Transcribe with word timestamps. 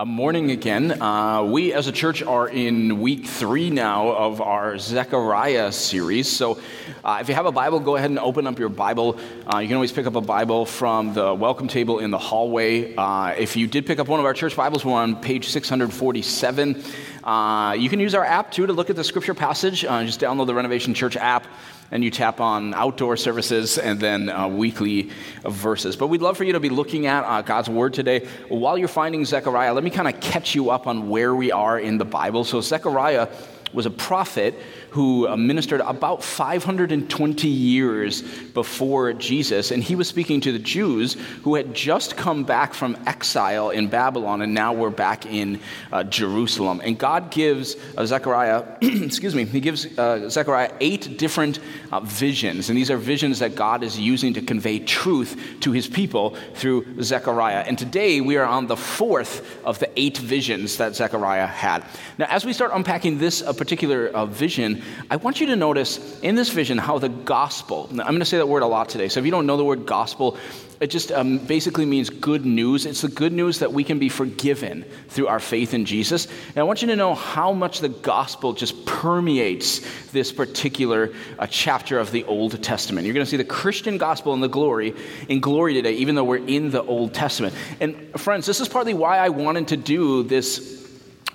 A 0.00 0.06
morning 0.06 0.52
again. 0.52 1.02
Uh, 1.02 1.42
we 1.42 1.72
as 1.72 1.88
a 1.88 1.92
church 1.92 2.22
are 2.22 2.48
in 2.48 3.00
week 3.00 3.26
three 3.26 3.68
now 3.68 4.10
of 4.10 4.40
our 4.40 4.78
Zechariah 4.78 5.72
series. 5.72 6.30
So 6.30 6.60
uh, 7.02 7.18
if 7.20 7.28
you 7.28 7.34
have 7.34 7.46
a 7.46 7.50
Bible, 7.50 7.80
go 7.80 7.96
ahead 7.96 8.08
and 8.08 8.20
open 8.20 8.46
up 8.46 8.60
your 8.60 8.68
Bible. 8.68 9.18
Uh, 9.52 9.58
you 9.58 9.66
can 9.66 9.74
always 9.74 9.90
pick 9.90 10.06
up 10.06 10.14
a 10.14 10.20
Bible 10.20 10.66
from 10.66 11.14
the 11.14 11.34
welcome 11.34 11.66
table 11.66 11.98
in 11.98 12.12
the 12.12 12.18
hallway. 12.18 12.94
Uh, 12.94 13.30
if 13.30 13.56
you 13.56 13.66
did 13.66 13.86
pick 13.86 13.98
up 13.98 14.06
one 14.06 14.20
of 14.20 14.26
our 14.26 14.34
church 14.34 14.54
Bibles, 14.54 14.84
we're 14.84 14.92
on 14.92 15.20
page 15.20 15.48
647. 15.48 16.84
Uh, 17.24 17.74
you 17.76 17.88
can 17.88 17.98
use 17.98 18.14
our 18.14 18.24
app 18.24 18.52
too 18.52 18.68
to 18.68 18.72
look 18.72 18.90
at 18.90 18.94
the 18.94 19.02
scripture 19.02 19.34
passage. 19.34 19.84
Uh, 19.84 20.04
just 20.04 20.20
download 20.20 20.46
the 20.46 20.54
Renovation 20.54 20.94
Church 20.94 21.16
app 21.16 21.44
and 21.90 22.04
you 22.04 22.10
tap 22.10 22.40
on 22.40 22.74
outdoor 22.74 23.16
services 23.16 23.78
and 23.78 23.98
then 23.98 24.28
uh, 24.28 24.46
weekly 24.48 25.10
verses. 25.44 25.96
But 25.96 26.08
we'd 26.08 26.22
love 26.22 26.36
for 26.36 26.44
you 26.44 26.52
to 26.52 26.60
be 26.60 26.68
looking 26.68 27.06
at 27.06 27.24
uh, 27.24 27.42
God's 27.42 27.68
Word 27.68 27.94
today. 27.94 28.26
While 28.48 28.76
you're 28.76 28.88
finding 28.88 29.24
Zechariah, 29.24 29.72
let 29.72 29.84
me 29.84 29.90
kind 29.90 30.08
of 30.12 30.20
catch 30.20 30.54
you 30.54 30.70
up 30.70 30.86
on 30.86 31.08
where 31.08 31.34
we 31.34 31.52
are 31.52 31.78
in 31.78 31.98
the 31.98 32.04
Bible. 32.04 32.44
So, 32.44 32.60
Zechariah 32.60 33.28
was 33.72 33.86
a 33.86 33.90
prophet 33.90 34.54
who 34.90 35.28
uh, 35.28 35.36
ministered 35.36 35.80
about 35.80 36.22
520 36.22 37.48
years 37.48 38.22
before 38.22 39.12
Jesus, 39.12 39.70
and 39.70 39.82
he 39.82 39.94
was 39.94 40.08
speaking 40.08 40.40
to 40.40 40.52
the 40.52 40.58
Jews 40.58 41.14
who 41.42 41.54
had 41.54 41.74
just 41.74 42.16
come 42.16 42.44
back 42.44 42.74
from 42.74 42.96
exile 43.06 43.70
in 43.70 43.88
Babylon, 43.88 44.42
and 44.42 44.54
now 44.54 44.72
we're 44.72 44.90
back 44.90 45.26
in 45.26 45.60
uh, 45.92 46.04
Jerusalem. 46.04 46.80
And 46.82 46.98
God 46.98 47.30
gives 47.30 47.76
uh, 47.96 48.06
Zechariah, 48.06 48.64
excuse 48.82 49.34
me, 49.34 49.44
he 49.44 49.60
gives 49.60 49.86
uh, 49.98 50.28
Zechariah 50.28 50.72
eight 50.80 51.18
different 51.18 51.60
uh, 51.92 52.00
visions, 52.00 52.68
and 52.68 52.78
these 52.78 52.90
are 52.90 52.96
visions 52.96 53.38
that 53.40 53.54
God 53.54 53.82
is 53.82 53.98
using 53.98 54.34
to 54.34 54.42
convey 54.42 54.78
truth 54.78 55.58
to 55.60 55.72
his 55.72 55.86
people 55.86 56.36
through 56.54 57.02
Zechariah. 57.02 57.64
And 57.66 57.78
today 57.78 58.20
we 58.20 58.36
are 58.36 58.46
on 58.46 58.66
the 58.66 58.76
fourth 58.76 59.64
of 59.64 59.78
the 59.78 59.90
eight 59.98 60.18
visions 60.18 60.78
that 60.78 60.94
Zechariah 60.94 61.46
had. 61.46 61.84
Now, 62.16 62.26
as 62.30 62.44
we 62.44 62.52
start 62.52 62.70
unpacking 62.74 63.18
this 63.18 63.42
uh, 63.42 63.52
particular 63.52 64.26
vision, 64.26 64.77
I 65.10 65.16
want 65.16 65.40
you 65.40 65.46
to 65.48 65.56
notice 65.56 66.20
in 66.20 66.34
this 66.34 66.50
vision 66.50 66.78
how 66.78 66.98
the 66.98 67.08
gospel, 67.08 67.86
I'm 67.90 67.96
going 67.96 68.18
to 68.20 68.24
say 68.24 68.38
that 68.38 68.48
word 68.48 68.62
a 68.62 68.66
lot 68.66 68.88
today. 68.88 69.08
So 69.08 69.20
if 69.20 69.26
you 69.26 69.32
don't 69.32 69.46
know 69.46 69.56
the 69.56 69.64
word 69.64 69.86
gospel, 69.86 70.36
it 70.80 70.88
just 70.88 71.10
um, 71.10 71.38
basically 71.38 71.86
means 71.86 72.08
good 72.08 72.46
news. 72.46 72.86
It's 72.86 73.00
the 73.00 73.08
good 73.08 73.32
news 73.32 73.58
that 73.58 73.72
we 73.72 73.82
can 73.82 73.98
be 73.98 74.08
forgiven 74.08 74.84
through 75.08 75.26
our 75.26 75.40
faith 75.40 75.74
in 75.74 75.84
Jesus. 75.84 76.26
And 76.48 76.58
I 76.58 76.62
want 76.62 76.82
you 76.82 76.88
to 76.88 76.96
know 76.96 77.14
how 77.14 77.52
much 77.52 77.80
the 77.80 77.88
gospel 77.88 78.52
just 78.52 78.86
permeates 78.86 79.80
this 80.12 80.30
particular 80.30 81.12
uh, 81.38 81.48
chapter 81.48 81.98
of 81.98 82.12
the 82.12 82.24
Old 82.24 82.62
Testament. 82.62 83.06
You're 83.06 83.14
going 83.14 83.26
to 83.26 83.30
see 83.30 83.36
the 83.36 83.44
Christian 83.44 83.98
gospel 83.98 84.34
in 84.34 84.40
the 84.40 84.48
glory, 84.48 84.94
in 85.28 85.40
glory 85.40 85.74
today, 85.74 85.94
even 85.94 86.14
though 86.14 86.24
we're 86.24 86.46
in 86.46 86.70
the 86.70 86.82
Old 86.82 87.12
Testament. 87.12 87.54
And 87.80 88.12
friends, 88.20 88.46
this 88.46 88.60
is 88.60 88.68
partly 88.68 88.94
why 88.94 89.18
I 89.18 89.30
wanted 89.30 89.68
to 89.68 89.76
do 89.76 90.22
this 90.22 90.77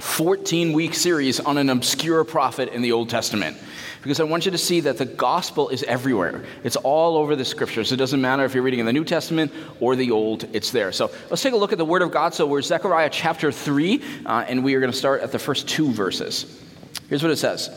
14 0.04 0.74
week 0.74 0.94
series 0.94 1.40
on 1.40 1.58
an 1.58 1.70
obscure 1.70 2.24
prophet 2.24 2.70
in 2.70 2.84
the 2.84 2.92
Old 2.92 3.10
Testament. 3.10 3.58
Because 4.04 4.20
I 4.20 4.26
want 4.26 4.46
you 4.46 4.52
to 4.52 4.58
see 4.58 4.82
that 4.82 4.98
the 4.98 5.06
gospel 5.06 5.70
is 5.70 5.82
everywhere. 5.84 6.44
It's 6.64 6.76
all 6.76 7.16
over 7.18 7.36
the 7.36 7.46
scriptures. 7.46 7.92
It 7.92 7.96
doesn't 7.96 8.22
matter 8.22 8.44
if 8.44 8.54
you're 8.54 8.64
reading 8.64 8.82
in 8.82 8.86
the 8.86 8.94
New 8.94 9.06
Testament 9.06 9.52
or 9.80 9.96
the 9.96 10.12
Old, 10.12 10.46
it's 10.54 10.72
there. 10.72 10.92
So 10.92 11.10
let's 11.30 11.42
take 11.42 11.54
a 11.54 11.58
look 11.58 11.72
at 11.72 11.78
the 11.78 11.86
Word 11.86 12.02
of 12.02 12.12
God. 12.12 12.34
So 12.34 12.46
we're 12.46 12.62
Zechariah 12.62 13.10
chapter 13.12 13.52
3, 13.52 14.04
uh, 14.26 14.46
and 14.48 14.64
we 14.64 14.76
are 14.76 14.82
going 14.82 14.92
to 14.92 14.98
start 14.98 15.22
at 15.22 15.32
the 15.32 15.40
first 15.40 15.70
two 15.70 15.92
verses. 15.92 16.62
Here's 17.08 17.24
what 17.24 17.32
it 17.32 17.38
says 17.38 17.70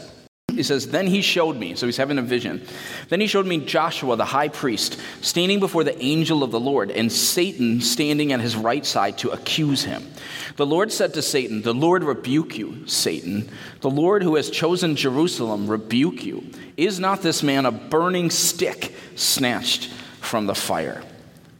he 0.56 0.62
says, 0.62 0.88
Then 0.88 1.06
he 1.06 1.20
showed 1.20 1.56
me, 1.56 1.74
so 1.74 1.86
he's 1.86 1.96
having 1.96 2.18
a 2.18 2.22
vision. 2.22 2.66
Then 3.08 3.20
he 3.20 3.26
showed 3.26 3.46
me 3.46 3.58
Joshua, 3.58 4.16
the 4.16 4.24
high 4.24 4.48
priest, 4.48 4.98
standing 5.20 5.60
before 5.60 5.84
the 5.84 5.98
angel 6.02 6.42
of 6.42 6.50
the 6.50 6.60
Lord, 6.60 6.90
and 6.90 7.12
Satan 7.12 7.80
standing 7.80 8.32
at 8.32 8.40
his 8.40 8.56
right 8.56 8.84
side 8.84 9.18
to 9.18 9.30
accuse 9.30 9.84
him. 9.84 10.06
The 10.56 10.66
Lord 10.66 10.90
said 10.90 11.14
to 11.14 11.22
Satan, 11.22 11.62
The 11.62 11.74
Lord 11.74 12.02
rebuke 12.02 12.56
you, 12.56 12.86
Satan. 12.86 13.48
The 13.80 13.90
Lord 13.90 14.22
who 14.22 14.36
has 14.36 14.50
chosen 14.50 14.96
Jerusalem 14.96 15.68
rebuke 15.68 16.24
you. 16.24 16.44
Is 16.76 16.98
not 16.98 17.22
this 17.22 17.42
man 17.42 17.66
a 17.66 17.72
burning 17.72 18.30
stick 18.30 18.94
snatched 19.14 19.90
from 20.20 20.46
the 20.46 20.54
fire? 20.54 21.02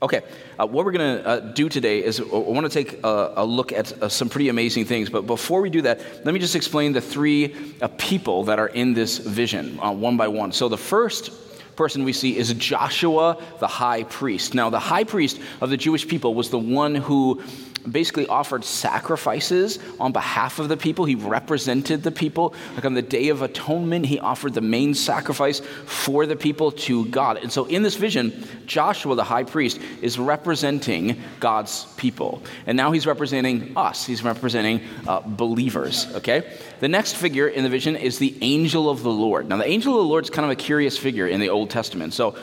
Okay, 0.03 0.21
uh, 0.59 0.67
what 0.67 0.85
we're 0.85 0.93
going 0.93 1.19
to 1.19 1.27
uh, 1.27 1.41
do 1.41 1.71
today 1.71 2.05
is 2.05 2.21
uh, 2.21 2.25
I 2.25 2.51
want 2.51 2.71
to 2.71 2.73
take 2.73 3.03
a, 3.03 3.33
a 3.37 3.45
look 3.47 3.73
at 3.73 4.03
uh, 4.03 4.11
some 4.11 4.29
pretty 4.29 4.51
amazing 4.51 4.85
things. 4.85 5.09
But 5.09 5.23
before 5.27 5.63
we 5.63 5.71
do 5.71 5.81
that, 5.83 6.01
let 6.23 6.35
me 6.35 6.39
just 6.39 6.55
explain 6.55 6.93
the 6.93 7.01
three 7.01 7.55
uh, 7.81 7.89
people 7.97 8.45
that 8.45 8.59
are 8.59 8.69
in 8.69 8.93
this 8.93 9.17
vision 9.17 9.79
uh, 9.81 9.91
one 9.93 10.19
by 10.19 10.29
one. 10.29 10.53
So 10.53 10.69
the 10.69 10.77
first 10.77 11.31
person 11.77 12.05
we 12.05 12.13
see 12.13 12.37
is 12.37 12.53
Joshua, 12.55 13.43
the 13.59 13.67
high 13.67 14.03
priest. 14.03 14.55
Now, 14.55 14.69
the 14.69 14.79
high 14.79 15.05
priest 15.05 15.41
of 15.63 15.71
the 15.71 15.79
Jewish 15.79 16.07
people 16.07 16.35
was 16.35 16.51
the 16.51 16.59
one 16.59 16.95
who 16.95 17.43
basically 17.91 18.27
offered 18.27 18.65
sacrifices 18.65 19.79
on 20.01 20.13
behalf 20.13 20.59
of 20.59 20.69
the 20.69 20.77
people. 20.77 21.05
He 21.05 21.15
represented 21.15 22.03
the 22.03 22.11
people. 22.11 22.55
Like 22.75 22.85
on 22.85 22.95
the 22.95 23.03
Day 23.03 23.29
of 23.29 23.43
Atonement, 23.43 24.07
he 24.07 24.19
offered 24.19 24.55
the 24.55 24.61
main 24.61 24.95
sacrifice 24.95 25.61
for 25.85 26.27
the 26.27 26.37
people 26.37 26.73
to 26.73 27.07
God. 27.07 27.39
And 27.39 27.51
so 27.51 27.67
in 27.67 27.83
this 27.83 27.97
vision, 27.97 28.47
Joshua, 28.67 29.15
the 29.15 29.25
high 29.25 29.45
priest, 29.45 29.81
is 30.03 30.19
representing 30.19 31.21
God's 31.41 31.87
people. 31.97 32.43
And 32.67 32.77
now 32.77 32.93
he's 32.93 33.07
representing 33.07 33.73
us, 33.77 34.05
he's 34.05 34.23
representing 34.23 34.81
uh, 35.07 35.21
believers, 35.21 36.07
okay? 36.15 36.59
The 36.81 36.89
next 36.89 37.15
figure 37.15 37.49
in 37.49 37.63
the 37.63 37.71
vision 37.71 37.97
is 37.97 38.19
the 38.19 38.37
angel 38.43 38.91
of 38.91 39.03
the 39.03 39.11
Lord. 39.11 39.49
Now, 39.49 39.57
the 39.57 39.69
angel 39.69 39.95
of 39.95 40.05
the 40.05 40.09
Lord 40.09 40.25
is 40.25 40.31
kind 40.31 40.45
of 40.45 40.51
a 40.51 40.57
curious 40.57 40.99
figure 40.99 41.27
in 41.27 41.41
the 41.41 41.49
Old 41.49 41.71
Testament. 41.71 42.13
So 42.13 42.37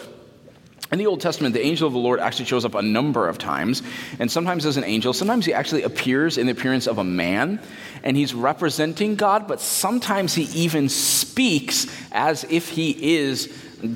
in 0.92 1.00
the 1.00 1.08
Old 1.08 1.22
Testament, 1.22 1.54
the 1.54 1.66
angel 1.66 1.88
of 1.88 1.94
the 1.94 2.00
Lord 2.00 2.20
actually 2.20 2.46
shows 2.46 2.66
up 2.66 2.76
a 2.76 2.82
number 2.82 3.28
of 3.28 3.38
times, 3.38 3.82
and 4.20 4.32
sometimes 4.32 4.66
as 4.66 4.78
an 4.78 4.84
angel, 4.84 5.14
sometimes 5.14 5.46
he 5.46 5.54
actually 5.54 5.84
appears 5.84 6.38
in 6.38 6.46
the 6.46 6.52
appearance 6.52 6.88
of 6.88 6.98
a 6.98 7.04
man, 7.04 7.60
and 8.04 8.16
he's 8.16 8.34
representing 8.34 9.16
God, 9.16 9.48
but 9.48 9.60
sometimes 9.60 10.36
he 10.36 10.44
even 10.64 10.90
speaks 10.90 11.88
as 12.12 12.44
if 12.50 12.70
he 12.70 13.16
is 13.18 13.52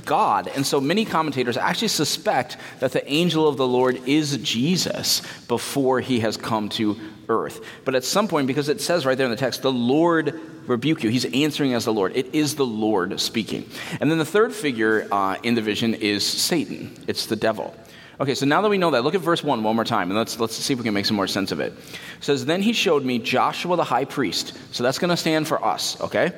God. 0.05 0.47
And 0.47 0.65
so 0.65 0.81
many 0.81 1.05
commentators 1.05 1.55
actually 1.55 1.89
suspect 1.89 2.57
that 2.79 2.91
the 2.91 3.09
angel 3.11 3.47
of 3.47 3.57
the 3.57 3.67
Lord 3.67 4.01
is 4.07 4.37
Jesus 4.37 5.21
before 5.47 5.99
he 6.01 6.19
has 6.21 6.35
come 6.35 6.69
to 6.69 6.97
earth. 7.29 7.61
But 7.85 7.95
at 7.95 8.03
some 8.03 8.27
point, 8.27 8.47
because 8.47 8.69
it 8.69 8.81
says 8.81 9.05
right 9.05 9.17
there 9.17 9.25
in 9.25 9.31
the 9.31 9.37
text, 9.37 9.61
the 9.61 9.71
Lord 9.71 10.39
rebuke 10.67 11.03
you, 11.03 11.09
he's 11.09 11.25
answering 11.25 11.73
as 11.73 11.85
the 11.85 11.93
Lord. 11.93 12.15
It 12.15 12.33
is 12.33 12.55
the 12.55 12.65
Lord 12.65 13.19
speaking. 13.19 13.69
And 13.99 14.11
then 14.11 14.17
the 14.17 14.25
third 14.25 14.53
figure 14.53 15.07
uh, 15.11 15.37
in 15.43 15.55
the 15.55 15.61
vision 15.61 15.93
is 15.93 16.25
Satan, 16.25 16.95
it's 17.07 17.25
the 17.25 17.35
devil. 17.35 17.75
Okay, 18.19 18.33
so 18.33 18.47
now 18.47 18.63
that 18.63 18.69
we 18.69 18.79
know 18.79 18.91
that, 18.91 19.03
look 19.03 19.13
at 19.13 19.21
verse 19.21 19.43
1 19.43 19.61
one 19.61 19.75
more 19.75 19.85
time, 19.85 20.09
and 20.09 20.17
let's, 20.17 20.39
let's 20.39 20.55
see 20.55 20.73
if 20.73 20.79
we 20.79 20.83
can 20.83 20.93
make 20.93 21.05
some 21.05 21.15
more 21.15 21.27
sense 21.27 21.51
of 21.51 21.59
it. 21.59 21.73
It 21.73 22.23
says, 22.23 22.45
Then 22.45 22.63
he 22.63 22.73
showed 22.73 23.05
me 23.05 23.19
Joshua 23.19 23.75
the 23.75 23.83
high 23.83 24.05
priest. 24.05 24.57
So 24.71 24.83
that's 24.83 24.97
going 24.97 25.11
to 25.11 25.17
stand 25.17 25.47
for 25.47 25.63
us, 25.63 26.01
okay? 26.01 26.31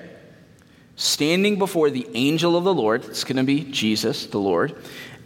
Standing 0.97 1.57
before 1.57 1.89
the 1.89 2.05
angel 2.13 2.57
of 2.57 2.65
the 2.65 2.73
Lord, 2.73 3.05
it's 3.05 3.23
going 3.23 3.37
to 3.37 3.43
be 3.43 3.63
Jesus, 3.63 4.25
the 4.25 4.39
Lord, 4.39 4.75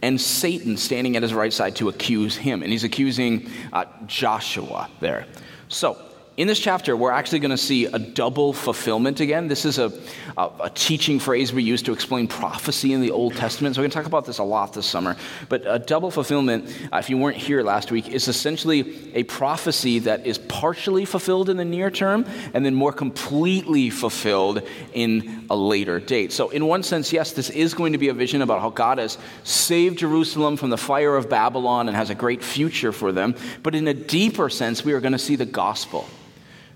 and 0.04 0.22
Satan 0.22 0.78
standing 0.78 1.18
at 1.18 1.24
his 1.24 1.34
right 1.34 1.52
side 1.52 1.78
to 1.78 1.90
accuse 1.90 2.36
him. 2.36 2.62
And 2.62 2.72
he's 2.72 2.84
accusing 2.84 3.50
uh, 3.72 3.86
Joshua 4.06 4.92
there. 5.00 5.26
So, 5.70 5.98
in 6.36 6.48
this 6.48 6.60
chapter, 6.60 6.98
we're 6.98 7.12
actually 7.12 7.38
going 7.40 7.52
to 7.52 7.58
see 7.58 7.86
a 7.86 8.00
double 8.00 8.54
fulfillment 8.54 9.20
again. 9.20 9.48
This 9.48 9.66
is 9.66 9.78
a, 9.78 9.94
a, 10.36 10.50
a, 10.62 10.72
teaching 10.74 11.20
phrase 11.20 11.54
we 11.54 11.62
use 11.62 11.84
to 11.84 11.94
explain 11.94 12.28
prophecy 12.28 12.92
in 12.94 13.02
the 13.02 13.12
Old 13.12 13.36
Testament. 13.36 13.76
So 13.76 13.82
we're 13.82 13.84
going 13.84 13.92
to 13.92 13.98
talk 13.98 14.06
about 14.08 14.26
this 14.26 14.40
a 14.40 14.44
lot 14.44 14.74
this 14.74 14.88
summer. 14.88 15.16
But 15.48 15.62
a 15.68 15.78
double 15.78 16.10
fulfillment, 16.10 16.76
uh, 16.92 16.98
if 16.98 17.08
you 17.12 17.20
weren't 17.20 17.38
here 17.38 17.62
last 17.62 17.92
week, 17.92 18.10
is 18.10 18.28
essentially 18.28 19.12
a 19.14 19.24
prophecy 19.26 20.00
that 20.00 20.26
is 20.26 20.40
partially 20.40 21.06
fulfilled 21.06 21.52
in 21.52 21.58
the 21.58 21.66
near 21.66 21.92
term 21.92 22.26
and 22.56 22.66
then 22.66 22.74
more 22.74 22.92
completely 22.92 23.92
fulfilled 23.92 24.68
in 24.94 25.46
a 25.52 25.56
later 25.56 26.00
date. 26.00 26.32
So, 26.32 26.50
in 26.50 26.66
one 26.66 26.82
sense, 26.82 27.14
yes, 27.14 27.34
this 27.34 27.52
is 27.52 27.76
going 27.76 27.92
to 27.92 28.00
be 28.00 28.10
a 28.10 28.14
vision 28.14 28.42
about 28.42 28.60
how 28.60 28.72
God 28.72 28.98
has 28.98 29.20
saved 29.44 30.00
Jerusalem 30.00 30.58
from 30.58 30.72
the 30.72 30.80
fire 30.80 31.16
of 31.16 31.30
Babylon 31.30 31.88
and 31.90 31.96
has 31.96 32.10
a 32.10 32.16
great 32.16 32.44
future 32.44 32.92
for 32.92 33.12
them. 33.12 33.36
But 33.62 33.76
in 33.76 33.88
a 33.88 33.94
deeper 33.94 34.50
sense, 34.50 34.84
we 34.84 34.94
are 34.94 35.00
going 35.00 35.14
to 35.14 35.20
see 35.20 35.36
the 35.36 35.46
gospel 35.46 36.10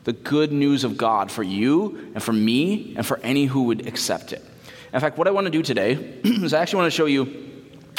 the 0.08 0.14
good 0.14 0.54
news 0.54 0.86
of 0.86 0.96
God 0.96 1.30
for 1.30 1.44
you 1.44 2.12
and 2.14 2.24
for 2.24 2.32
me 2.32 2.94
and 2.96 3.06
for 3.06 3.20
any 3.24 3.44
who 3.44 3.64
would 3.64 3.86
accept 3.86 4.32
it. 4.32 4.42
In 4.94 5.02
fact, 5.02 5.18
what 5.18 5.28
I 5.28 5.32
want 5.32 5.48
to 5.48 5.52
do 5.52 5.62
today 5.62 5.96
is 6.24 6.54
I 6.54 6.62
actually 6.62 6.78
want 6.78 6.94
to 6.94 6.96
show 6.96 7.08
you 7.08 7.52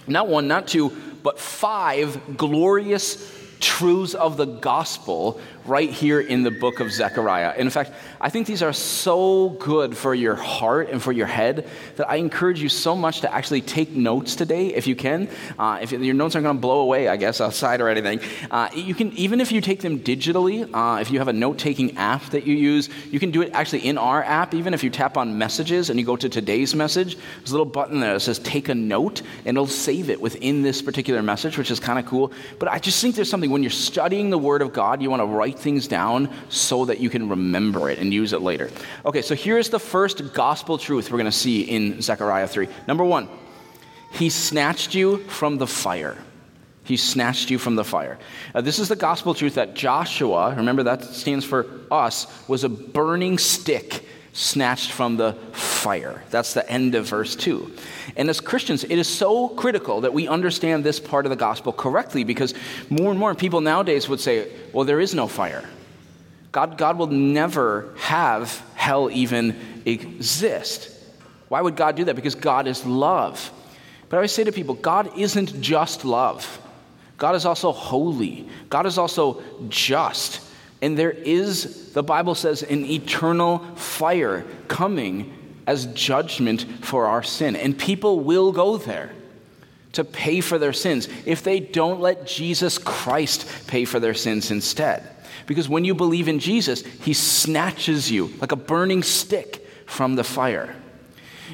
not 0.06 0.26
one, 0.26 0.48
not 0.48 0.66
two, 0.66 0.90
but 1.22 1.38
five 1.38 2.38
glorious 2.38 3.30
truths 3.60 4.14
of 4.14 4.36
the 4.36 4.46
gospel 4.46 5.40
right 5.68 5.90
here 5.90 6.20
in 6.20 6.42
the 6.42 6.50
book 6.50 6.80
of 6.80 6.90
Zechariah. 6.90 7.50
And 7.50 7.62
in 7.62 7.70
fact, 7.70 7.92
I 8.20 8.30
think 8.30 8.46
these 8.46 8.62
are 8.62 8.72
so 8.72 9.50
good 9.50 9.96
for 9.96 10.14
your 10.14 10.34
heart 10.34 10.88
and 10.90 11.02
for 11.02 11.12
your 11.12 11.26
head 11.26 11.68
that 11.96 12.08
I 12.08 12.16
encourage 12.16 12.60
you 12.60 12.68
so 12.68 12.96
much 12.96 13.20
to 13.20 13.32
actually 13.32 13.60
take 13.60 13.90
notes 13.90 14.34
today 14.34 14.68
if 14.68 14.86
you 14.86 14.96
can. 14.96 15.28
Uh, 15.58 15.78
if 15.82 15.92
your 15.92 16.14
notes 16.14 16.34
aren't 16.34 16.44
going 16.44 16.56
to 16.56 16.60
blow 16.60 16.80
away, 16.80 17.08
I 17.08 17.16
guess, 17.16 17.40
outside 17.40 17.80
or 17.80 17.88
anything, 17.88 18.20
uh, 18.50 18.68
you 18.74 18.94
can, 18.94 19.12
even 19.12 19.40
if 19.40 19.52
you 19.52 19.60
take 19.60 19.80
them 19.80 20.00
digitally, 20.00 20.68
uh, 20.72 21.00
if 21.00 21.10
you 21.10 21.18
have 21.18 21.28
a 21.28 21.32
note 21.32 21.58
taking 21.58 21.96
app 21.96 22.24
that 22.30 22.46
you 22.46 22.56
use, 22.56 22.88
you 23.10 23.20
can 23.20 23.30
do 23.30 23.42
it 23.42 23.50
actually 23.52 23.86
in 23.86 23.98
our 23.98 24.22
app. 24.24 24.54
Even 24.54 24.72
if 24.72 24.82
you 24.82 24.90
tap 24.90 25.16
on 25.16 25.36
messages 25.36 25.90
and 25.90 26.00
you 26.00 26.06
go 26.06 26.16
to 26.16 26.28
today's 26.28 26.74
message, 26.74 27.16
there's 27.16 27.50
a 27.50 27.52
little 27.52 27.66
button 27.66 28.00
there 28.00 28.14
that 28.14 28.20
says 28.20 28.38
take 28.38 28.68
a 28.68 28.74
note 28.74 29.22
and 29.44 29.56
it'll 29.56 29.66
save 29.66 30.08
it 30.08 30.20
within 30.20 30.62
this 30.62 30.80
particular 30.80 31.22
message, 31.22 31.58
which 31.58 31.70
is 31.70 31.78
kind 31.78 31.98
of 31.98 32.06
cool. 32.06 32.32
But 32.58 32.68
I 32.68 32.78
just 32.78 33.00
think 33.02 33.14
there's 33.14 33.28
something 33.28 33.47
something 33.48 33.52
when 33.52 33.62
you're 33.62 33.70
studying 33.70 34.30
the 34.30 34.38
Word 34.38 34.62
of 34.62 34.72
God, 34.72 35.02
you 35.02 35.10
want 35.10 35.22
to 35.22 35.26
write 35.26 35.58
things 35.58 35.88
down 35.88 36.30
so 36.48 36.84
that 36.84 37.00
you 37.00 37.10
can 37.10 37.28
remember 37.28 37.90
it 37.90 37.98
and 37.98 38.12
use 38.12 38.32
it 38.32 38.42
later. 38.42 38.70
Okay, 39.04 39.22
so 39.22 39.34
here's 39.34 39.70
the 39.70 39.78
first 39.78 40.34
gospel 40.34 40.78
truth 40.78 41.10
we're 41.10 41.18
going 41.18 41.30
to 41.30 41.36
see 41.36 41.62
in 41.62 42.02
Zechariah 42.02 42.46
3. 42.46 42.68
Number 42.86 43.04
one, 43.04 43.28
He 44.12 44.30
snatched 44.30 44.94
you 44.94 45.18
from 45.28 45.58
the 45.58 45.66
fire. 45.66 46.16
He 46.84 46.96
snatched 46.96 47.50
you 47.50 47.58
from 47.58 47.76
the 47.76 47.84
fire. 47.84 48.18
Uh, 48.54 48.62
this 48.62 48.78
is 48.78 48.88
the 48.88 48.96
gospel 48.96 49.34
truth 49.34 49.54
that 49.54 49.74
Joshua, 49.74 50.54
remember 50.54 50.84
that 50.84 51.04
stands 51.04 51.44
for 51.44 51.66
us, 51.90 52.26
was 52.48 52.64
a 52.64 52.68
burning 52.68 53.38
stick 53.38 54.04
snatched 54.32 54.92
from 54.92 55.16
the 55.16 55.34
fire. 55.52 55.67
That's 56.30 56.54
the 56.54 56.68
end 56.70 56.94
of 56.94 57.06
verse 57.06 57.36
2. 57.36 57.74
And 58.16 58.28
as 58.28 58.40
Christians, 58.40 58.84
it 58.84 58.98
is 58.98 59.08
so 59.08 59.48
critical 59.48 60.02
that 60.02 60.12
we 60.12 60.28
understand 60.28 60.84
this 60.84 61.00
part 61.00 61.26
of 61.26 61.30
the 61.30 61.36
gospel 61.36 61.72
correctly 61.72 62.24
because 62.24 62.54
more 62.90 63.10
and 63.10 63.18
more 63.18 63.34
people 63.34 63.60
nowadays 63.60 64.08
would 64.08 64.20
say, 64.20 64.50
well, 64.72 64.84
there 64.84 65.00
is 65.00 65.14
no 65.14 65.28
fire. 65.28 65.68
God, 66.52 66.78
God 66.78 66.98
will 66.98 67.08
never 67.08 67.94
have 67.98 68.62
hell 68.74 69.10
even 69.10 69.54
exist. 69.84 70.94
Why 71.48 71.60
would 71.60 71.76
God 71.76 71.96
do 71.96 72.04
that? 72.04 72.16
Because 72.16 72.34
God 72.34 72.66
is 72.66 72.84
love. 72.84 73.52
But 74.08 74.16
I 74.16 74.18
always 74.18 74.32
say 74.32 74.44
to 74.44 74.52
people, 74.52 74.74
God 74.74 75.16
isn't 75.16 75.60
just 75.60 76.04
love. 76.04 76.60
God 77.18 77.34
is 77.34 77.44
also 77.44 77.72
holy. 77.72 78.48
God 78.70 78.86
is 78.86 78.96
also 78.96 79.42
just. 79.68 80.40
And 80.80 80.96
there 80.96 81.10
is, 81.10 81.92
the 81.92 82.02
Bible 82.02 82.34
says, 82.34 82.62
an 82.62 82.84
eternal 82.84 83.58
fire 83.74 84.44
coming 84.68 85.34
as 85.68 85.84
judgment 85.86 86.66
for 86.80 87.06
our 87.06 87.22
sin. 87.22 87.54
And 87.54 87.78
people 87.78 88.20
will 88.20 88.50
go 88.52 88.78
there 88.78 89.12
to 89.92 90.02
pay 90.02 90.40
for 90.40 90.58
their 90.58 90.72
sins 90.72 91.08
if 91.26 91.42
they 91.42 91.60
don't 91.60 92.00
let 92.00 92.26
Jesus 92.26 92.78
Christ 92.78 93.46
pay 93.66 93.84
for 93.84 94.00
their 94.00 94.14
sins 94.14 94.50
instead. 94.50 95.06
Because 95.46 95.68
when 95.68 95.84
you 95.84 95.94
believe 95.94 96.26
in 96.26 96.38
Jesus, 96.38 96.80
he 96.80 97.12
snatches 97.12 98.10
you 98.10 98.30
like 98.40 98.52
a 98.52 98.56
burning 98.56 99.02
stick 99.02 99.66
from 99.86 100.16
the 100.16 100.24
fire. 100.24 100.74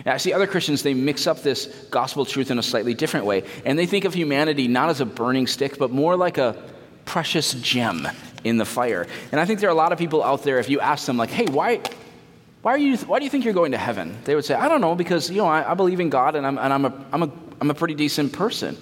Now, 0.06 0.14
I 0.14 0.17
see 0.19 0.32
other 0.32 0.46
Christians, 0.46 0.82
they 0.82 0.94
mix 0.94 1.26
up 1.26 1.43
this 1.43 1.67
gospel 1.90 2.25
truth 2.25 2.52
in 2.52 2.58
a 2.58 2.62
slightly 2.62 2.94
different 2.94 3.26
way. 3.26 3.43
And 3.64 3.76
they 3.76 3.87
think 3.87 4.05
of 4.05 4.14
humanity 4.14 4.69
not 4.69 4.90
as 4.90 5.00
a 5.00 5.06
burning 5.06 5.49
stick, 5.49 5.76
but 5.76 5.90
more 5.90 6.17
like 6.17 6.38
a 6.38 6.56
precious 7.05 7.52
gem 7.55 8.08
in 8.44 8.58
the 8.58 8.64
fire. 8.64 9.06
And 9.32 9.40
I 9.40 9.44
think 9.44 9.58
there 9.58 9.69
are 9.69 9.72
a 9.72 9.76
lot 9.76 9.93
of 9.93 9.99
people 9.99 10.22
out 10.22 10.44
there, 10.44 10.58
if 10.58 10.69
you 10.69 10.78
ask 10.78 11.06
them, 11.06 11.17
like, 11.17 11.31
hey, 11.31 11.46
why, 11.46 11.81
why, 12.64 12.72
are 12.72 12.78
you, 12.78 12.96
why 12.96 13.19
do 13.19 13.26
you 13.26 13.31
think 13.31 13.44
you're 13.44 13.52
going 13.52 13.72
to 13.72 13.78
heaven? 13.78 14.16
They 14.25 14.34
would 14.34 14.46
say, 14.46 14.55
I 14.55 14.69
don't 14.69 14.81
know, 14.81 14.94
because, 14.94 15.28
you 15.28 15.37
know, 15.37 15.46
I, 15.46 15.72
I 15.72 15.75
believe 15.75 16.00
in 16.00 16.08
God 16.08 16.34
and, 16.34 16.46
I'm, 16.46 16.56
and 16.56 16.72
I'm, 16.72 16.87
a, 16.87 17.05
I'm, 17.12 17.22
a, 17.22 17.31
I'm 17.61 17.70
a 17.70 17.75
pretty 17.75 17.94
decent 17.94 18.32
person. 18.32 18.78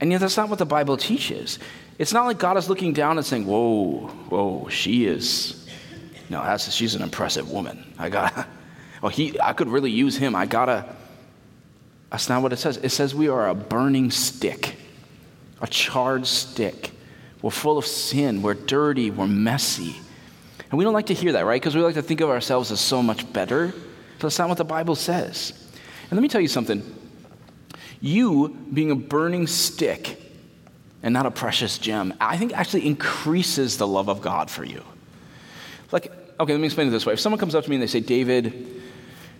And 0.00 0.10
yet 0.10 0.22
that's 0.22 0.38
not 0.38 0.48
what 0.48 0.58
the 0.58 0.64
Bible 0.64 0.96
teaches. 0.96 1.58
It's 1.98 2.14
not 2.14 2.24
like 2.24 2.38
God 2.38 2.56
is 2.56 2.70
looking 2.70 2.94
down 2.94 3.18
and 3.18 3.26
saying, 3.26 3.44
whoa, 3.44 4.06
whoa, 4.30 4.68
she 4.70 5.04
is, 5.04 5.68
no, 6.30 6.42
that's, 6.42 6.72
she's 6.72 6.94
an 6.94 7.02
impressive 7.02 7.50
woman. 7.50 7.84
I 7.98 8.08
got, 8.08 8.48
well, 9.02 9.10
he, 9.10 9.38
I 9.42 9.52
could 9.52 9.68
really 9.68 9.90
use 9.90 10.16
him. 10.16 10.34
I 10.34 10.46
gotta, 10.46 10.86
that's 12.10 12.30
not 12.30 12.40
what 12.40 12.54
it 12.54 12.56
says. 12.56 12.78
It 12.78 12.92
says 12.92 13.14
we 13.14 13.28
are 13.28 13.46
a 13.46 13.54
burning 13.54 14.10
stick, 14.10 14.76
a 15.60 15.66
charred 15.66 16.26
stick. 16.26 16.92
We're 17.42 17.50
full 17.50 17.76
of 17.76 17.84
sin. 17.84 18.40
We're 18.40 18.54
dirty. 18.54 19.10
We're 19.10 19.26
messy. 19.26 19.96
And 20.74 20.78
we 20.80 20.82
don't 20.82 20.92
like 20.92 21.06
to 21.06 21.14
hear 21.14 21.30
that, 21.34 21.46
right? 21.46 21.62
Because 21.62 21.76
we 21.76 21.82
like 21.82 21.94
to 21.94 22.02
think 22.02 22.20
of 22.20 22.30
ourselves 22.30 22.72
as 22.72 22.80
so 22.80 23.00
much 23.00 23.32
better. 23.32 23.68
But 23.68 24.22
that's 24.22 24.40
not 24.40 24.48
what 24.48 24.58
the 24.58 24.64
Bible 24.64 24.96
says. 24.96 25.52
And 26.10 26.18
let 26.18 26.20
me 26.20 26.26
tell 26.26 26.40
you 26.40 26.48
something. 26.48 26.82
You 28.00 28.48
being 28.72 28.90
a 28.90 28.96
burning 28.96 29.46
stick 29.46 30.20
and 31.00 31.12
not 31.14 31.26
a 31.26 31.30
precious 31.30 31.78
gem, 31.78 32.12
I 32.20 32.36
think 32.38 32.52
actually 32.54 32.88
increases 32.88 33.78
the 33.78 33.86
love 33.86 34.08
of 34.08 34.20
God 34.20 34.50
for 34.50 34.64
you. 34.64 34.82
Like, 35.92 36.10
okay, 36.40 36.52
let 36.52 36.60
me 36.60 36.64
explain 36.66 36.88
it 36.88 36.90
this 36.90 37.06
way. 37.06 37.12
If 37.12 37.20
someone 37.20 37.38
comes 37.38 37.54
up 37.54 37.62
to 37.62 37.70
me 37.70 37.76
and 37.76 37.82
they 37.84 37.86
say, 37.86 38.00
David, 38.00 38.82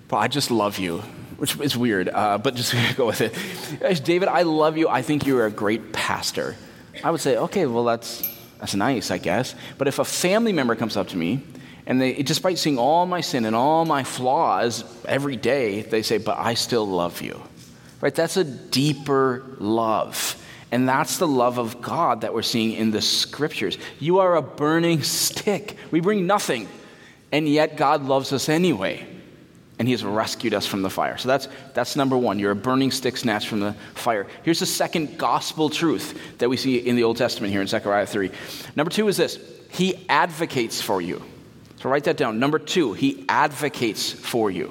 well, 0.09 0.21
I 0.21 0.29
just 0.29 0.53
love 0.53 0.79
you, 0.79 0.99
which 1.39 1.59
is 1.59 1.77
weird, 1.77 2.11
uh, 2.11 2.39
but 2.39 2.55
just 2.55 2.77
go 2.97 3.07
with 3.07 3.23
it. 3.23 4.05
David, 4.05 4.29
I 4.29 4.43
love 4.43 4.77
you. 4.79 4.89
I 4.89 5.03
think 5.03 5.27
you're 5.27 5.47
a 5.47 5.51
great 5.51 5.93
pastor. 5.93 6.55
I 7.03 7.11
would 7.11 7.21
say, 7.21 7.37
okay, 7.39 7.67
well, 7.67 7.83
that's, 7.83 8.23
that's 8.65 8.75
nice, 8.75 9.11
I 9.11 9.19
guess. 9.19 9.55
But 9.77 9.89
if 9.89 9.99
a 9.99 10.07
family 10.07 10.55
member 10.55 10.75
comes 10.75 10.97
up 10.97 11.09
to 11.09 11.19
me 11.19 11.43
and 11.85 12.01
they, 12.01 12.23
despite 12.23 12.57
seeing 12.57 12.79
all 12.79 13.05
my 13.05 13.21
sin 13.21 13.45
and 13.45 13.55
all 13.55 13.85
my 13.85 14.05
flaws 14.05 14.85
every 15.05 15.37
day, 15.37 15.83
they 15.83 16.01
say, 16.01 16.17
but 16.17 16.39
I 16.39 16.55
still 16.55 16.87
love 16.87 17.21
you. 17.21 17.43
Right? 18.01 18.15
That's 18.15 18.39
a 18.39 18.45
deeper 18.45 19.45
love. 19.59 20.43
And 20.73 20.89
that's 20.89 21.19
the 21.19 21.29
love 21.29 21.59
of 21.59 21.83
God 21.83 22.23
that 22.23 22.33
we're 22.33 22.41
seeing 22.41 22.73
in 22.73 22.91
the 22.91 23.03
scriptures. 23.03 23.77
You 24.01 24.21
are 24.21 24.35
a 24.35 24.41
burning 24.41 25.03
stick. 25.03 25.77
We 25.91 26.01
bring 26.01 26.27
nothing, 26.27 26.67
and 27.33 27.47
yet 27.47 27.77
God 27.77 28.07
loves 28.07 28.33
us 28.33 28.49
anyway 28.49 29.07
and 29.79 29.89
he 29.89 29.93
has 29.93 30.05
rescued 30.05 30.55
us 30.55 30.67
from 30.67 30.83
the 30.83 30.91
fire. 30.91 31.17
So 31.19 31.29
that's, 31.29 31.49
that's 31.73 31.97
number 31.97 32.17
one. 32.17 32.39
You're 32.39 32.53
a 32.53 32.57
burning 32.57 32.91
stick 32.91 33.17
snatched 33.17 33.49
from 33.49 33.61
the 33.61 33.75
fire. 33.95 34.27
Here's 34.43 34.61
the 34.61 34.67
second 34.67 35.19
gospel 35.19 35.69
truth 35.69 36.39
that 36.39 36.49
we 36.49 36.57
see 36.57 36.77
in 36.77 36.97
the 36.97 37.05
Old 37.05 37.17
Testament 37.17 37.53
here 37.53 37.61
in 37.61 37.67
Zechariah 37.67 38.07
3. 38.07 38.31
Number 38.77 38.91
two 38.91 39.09
is 39.09 39.17
this 39.17 39.39
He 39.71 40.07
advocates 40.09 40.81
for 40.81 41.01
you. 41.01 41.23
So 41.81 41.91
write 41.91 42.05
that 42.05 42.17
down. 42.17 42.39
Number 42.39 42.59
two, 42.59 42.93
He 42.93 43.25
advocates 43.29 44.13
for 44.13 44.51
you. 44.51 44.71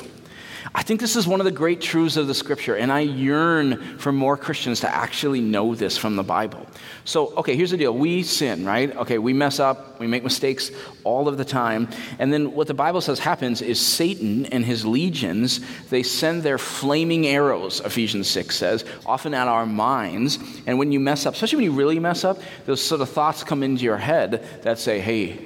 I 0.76 0.82
think 0.82 1.00
this 1.00 1.16
is 1.16 1.28
one 1.28 1.40
of 1.40 1.46
the 1.46 1.52
great 1.52 1.82
truths 1.82 2.18
of 2.18 2.26
the 2.26 2.34
scripture, 2.34 2.76
and 2.76 2.92
I 2.92 3.02
yearn 3.02 4.00
for 4.00 4.12
more 4.12 4.36
Christians 4.36 4.80
to 4.80 4.90
actually 4.90 5.40
know 5.40 5.76
this 5.76 6.00
from 6.00 6.16
the 6.16 6.24
Bible. 6.24 6.66
So, 7.06 7.28
okay, 7.36 7.56
here's 7.56 7.70
the 7.70 7.78
deal. 7.78 7.96
We 7.96 8.24
sin, 8.24 8.66
right? 8.66 8.96
Okay, 8.98 9.20
we 9.20 9.34
mess 9.34 9.60
up, 9.60 10.00
we 10.00 10.08
make 10.08 10.24
mistakes 10.24 10.72
all 11.04 11.28
of 11.28 11.38
the 11.38 11.46
time. 11.46 11.90
And 12.18 12.34
then 12.34 12.54
what 12.54 12.66
the 12.66 12.74
Bible 12.74 13.02
says 13.02 13.20
happens 13.20 13.62
is 13.62 13.80
Satan 13.80 14.48
and 14.48 14.66
his 14.66 14.84
legions, 14.84 15.60
they 15.92 16.02
send 16.02 16.42
their 16.42 16.58
flaming 16.58 17.28
arrows, 17.28 17.80
Ephesians 17.82 18.28
6 18.30 18.56
says, 18.56 18.84
often 19.06 19.36
at 19.36 19.48
our 19.48 19.68
minds. 19.68 20.40
And 20.66 20.80
when 20.80 20.92
you 20.92 21.00
mess 21.00 21.28
up, 21.28 21.36
especially 21.36 21.58
when 21.58 21.66
you 21.66 21.74
really 21.74 22.00
mess 22.00 22.24
up, 22.24 22.40
those 22.66 22.82
sort 22.82 23.02
of 23.02 23.10
thoughts 23.10 23.44
come 23.44 23.62
into 23.62 23.84
your 23.84 23.98
head 23.98 24.44
that 24.64 24.80
say, 24.80 25.00
hey, 25.00 25.40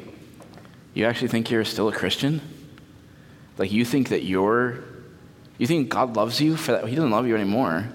you 0.93 1.05
actually 1.05 1.27
think 1.27 1.51
you're 1.51 1.65
still 1.65 1.89
a 1.89 1.93
Christian? 1.93 2.39
Like 3.57 3.73
you 3.73 3.83
think 3.83 4.09
that 4.09 4.23
you're 4.23 4.83
you 5.57 5.67
think 5.67 5.89
God 5.89 6.15
loves 6.15 6.39
you 6.39 6.55
for 6.55 6.73
that? 6.73 6.87
He 6.87 6.95
doesn't 6.95 7.11
love 7.11 7.27
you 7.27 7.35
anymore. 7.35 7.87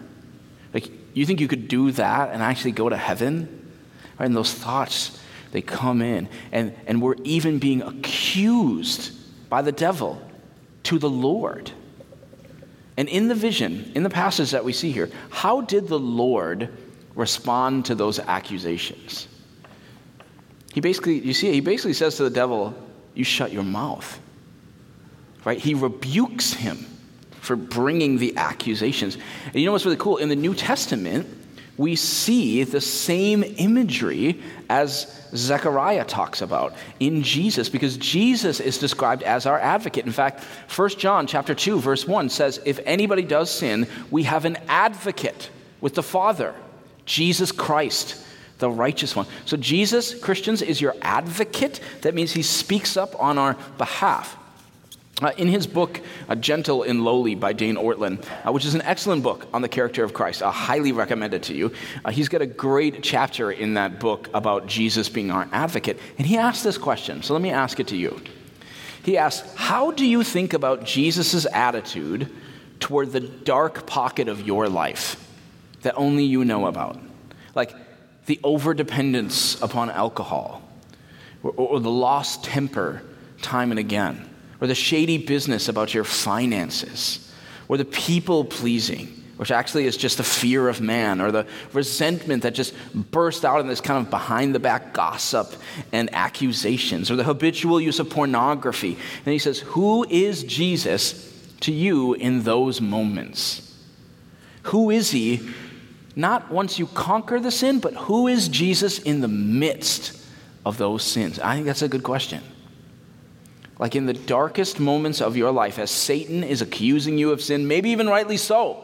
Like, 0.74 0.90
you 1.14 1.26
think 1.26 1.40
you 1.40 1.48
could 1.48 1.68
do 1.68 1.92
that 1.92 2.30
and 2.32 2.42
actually 2.42 2.72
go 2.72 2.88
to 2.88 2.96
heaven? 2.96 3.70
Right? 4.18 4.26
And 4.26 4.36
those 4.36 4.52
thoughts, 4.52 5.20
they 5.52 5.62
come 5.62 6.02
in. 6.02 6.28
And, 6.50 6.74
and 6.86 7.00
we're 7.00 7.16
even 7.24 7.58
being 7.58 7.82
accused 7.82 9.12
by 9.48 9.62
the 9.62 9.72
devil 9.72 10.20
to 10.84 10.98
the 10.98 11.10
Lord. 11.10 11.70
And 12.96 13.08
in 13.08 13.28
the 13.28 13.34
vision, 13.34 13.92
in 13.94 14.02
the 14.02 14.10
passage 14.10 14.50
that 14.50 14.64
we 14.64 14.72
see 14.72 14.92
here, 14.92 15.10
how 15.30 15.60
did 15.60 15.88
the 15.88 15.98
Lord 15.98 16.68
respond 17.14 17.86
to 17.86 17.94
those 17.94 18.18
accusations? 18.18 19.28
He 20.74 20.80
basically, 20.80 21.20
you 21.20 21.34
see, 21.34 21.52
he 21.52 21.60
basically 21.60 21.92
says 21.92 22.16
to 22.16 22.24
the 22.24 22.30
devil, 22.30 22.74
You 23.14 23.24
shut 23.24 23.52
your 23.52 23.62
mouth. 23.62 24.18
Right? 25.44 25.58
He 25.58 25.74
rebukes 25.74 26.52
him 26.52 26.86
for 27.42 27.56
bringing 27.56 28.18
the 28.18 28.36
accusations. 28.36 29.18
And 29.46 29.56
you 29.56 29.66
know 29.66 29.72
what's 29.72 29.84
really 29.84 29.96
cool? 29.96 30.16
In 30.16 30.28
the 30.28 30.36
New 30.36 30.54
Testament, 30.54 31.26
we 31.76 31.96
see 31.96 32.62
the 32.62 32.80
same 32.80 33.42
imagery 33.42 34.40
as 34.70 35.20
Zechariah 35.34 36.04
talks 36.04 36.40
about 36.40 36.74
in 37.00 37.24
Jesus 37.24 37.68
because 37.68 37.96
Jesus 37.96 38.60
is 38.60 38.78
described 38.78 39.24
as 39.24 39.44
our 39.46 39.58
advocate. 39.58 40.06
In 40.06 40.12
fact, 40.12 40.44
1 40.74 40.88
John 40.90 41.26
chapter 41.26 41.54
2 41.54 41.80
verse 41.80 42.06
1 42.06 42.28
says 42.28 42.60
if 42.64 42.78
anybody 42.84 43.22
does 43.22 43.50
sin, 43.50 43.88
we 44.10 44.22
have 44.22 44.44
an 44.44 44.58
advocate 44.68 45.50
with 45.80 45.94
the 45.94 46.02
Father, 46.02 46.54
Jesus 47.06 47.50
Christ, 47.50 48.24
the 48.58 48.70
righteous 48.70 49.16
one. 49.16 49.26
So 49.46 49.56
Jesus, 49.56 50.14
Christians, 50.14 50.62
is 50.62 50.80
your 50.80 50.94
advocate. 51.02 51.80
That 52.02 52.14
means 52.14 52.30
he 52.30 52.42
speaks 52.42 52.96
up 52.96 53.20
on 53.20 53.36
our 53.36 53.56
behalf. 53.78 54.36
Uh, 55.22 55.30
in 55.36 55.46
his 55.46 55.68
book, 55.68 56.00
uh, 56.28 56.34
Gentle 56.34 56.82
and 56.82 57.04
Lowly 57.04 57.36
by 57.36 57.52
Dane 57.52 57.76
Ortlund, 57.76 58.26
uh, 58.44 58.50
which 58.50 58.64
is 58.64 58.74
an 58.74 58.82
excellent 58.82 59.22
book 59.22 59.46
on 59.54 59.62
the 59.62 59.68
character 59.68 60.02
of 60.02 60.12
Christ, 60.12 60.42
I 60.42 60.50
highly 60.50 60.90
recommend 60.90 61.32
it 61.32 61.44
to 61.44 61.54
you. 61.54 61.72
Uh, 62.04 62.10
he's 62.10 62.28
got 62.28 62.42
a 62.42 62.46
great 62.46 63.04
chapter 63.04 63.52
in 63.52 63.74
that 63.74 64.00
book 64.00 64.28
about 64.34 64.66
Jesus 64.66 65.08
being 65.08 65.30
our 65.30 65.48
advocate. 65.52 66.00
And 66.18 66.26
he 66.26 66.36
asks 66.36 66.64
this 66.64 66.76
question. 66.76 67.22
So 67.22 67.34
let 67.34 67.42
me 67.42 67.50
ask 67.50 67.78
it 67.78 67.86
to 67.88 67.96
you. 67.96 68.20
He 69.04 69.16
asks, 69.16 69.54
How 69.54 69.92
do 69.92 70.04
you 70.04 70.24
think 70.24 70.54
about 70.54 70.84
Jesus' 70.84 71.46
attitude 71.46 72.28
toward 72.80 73.12
the 73.12 73.20
dark 73.20 73.86
pocket 73.86 74.26
of 74.26 74.44
your 74.44 74.68
life 74.68 75.24
that 75.82 75.94
only 75.96 76.24
you 76.24 76.44
know 76.44 76.66
about? 76.66 76.98
Like 77.54 77.74
the 78.26 78.40
overdependence 78.42 79.62
upon 79.62 79.88
alcohol 79.90 80.62
or, 81.44 81.52
or 81.52 81.80
the 81.80 81.90
lost 81.90 82.42
temper 82.42 83.02
time 83.40 83.70
and 83.70 83.78
again 83.78 84.28
or 84.62 84.68
the 84.68 84.74
shady 84.76 85.18
business 85.18 85.68
about 85.68 85.92
your 85.92 86.04
finances, 86.04 87.28
or 87.66 87.76
the 87.76 87.84
people 87.84 88.44
pleasing, 88.44 89.08
which 89.36 89.50
actually 89.50 89.86
is 89.86 89.96
just 89.96 90.18
the 90.18 90.22
fear 90.22 90.68
of 90.68 90.80
man 90.80 91.20
or 91.20 91.32
the 91.32 91.44
resentment 91.72 92.44
that 92.44 92.54
just 92.54 92.72
burst 92.94 93.44
out 93.44 93.58
in 93.58 93.66
this 93.66 93.80
kind 93.80 94.06
of 94.06 94.08
behind 94.08 94.54
the 94.54 94.60
back 94.60 94.92
gossip 94.92 95.52
and 95.90 96.08
accusations 96.14 97.10
or 97.10 97.16
the 97.16 97.24
habitual 97.24 97.80
use 97.80 97.98
of 97.98 98.08
pornography. 98.08 98.96
And 99.26 99.32
he 99.32 99.40
says, 99.40 99.58
Who 99.58 100.06
is 100.08 100.44
Jesus 100.44 101.28
to 101.62 101.72
you 101.72 102.14
in 102.14 102.44
those 102.44 102.80
moments? 102.80 103.76
Who 104.64 104.90
is 104.90 105.10
he? 105.10 105.40
Not 106.14 106.52
once 106.52 106.78
you 106.78 106.86
conquer 106.86 107.40
the 107.40 107.50
sin, 107.50 107.80
but 107.80 107.94
who 107.94 108.28
is 108.28 108.46
Jesus 108.46 109.00
in 109.00 109.22
the 109.22 109.28
midst 109.28 110.24
of 110.64 110.78
those 110.78 111.02
sins? 111.02 111.40
I 111.40 111.54
think 111.54 111.66
that's 111.66 111.82
a 111.82 111.88
good 111.88 112.04
question. 112.04 112.44
Like 113.82 113.96
in 113.96 114.06
the 114.06 114.12
darkest 114.12 114.78
moments 114.78 115.20
of 115.20 115.36
your 115.36 115.50
life, 115.50 115.76
as 115.80 115.90
Satan 115.90 116.44
is 116.44 116.62
accusing 116.62 117.18
you 117.18 117.32
of 117.32 117.42
sin, 117.42 117.66
maybe 117.66 117.90
even 117.90 118.08
rightly 118.08 118.36
so, 118.36 118.76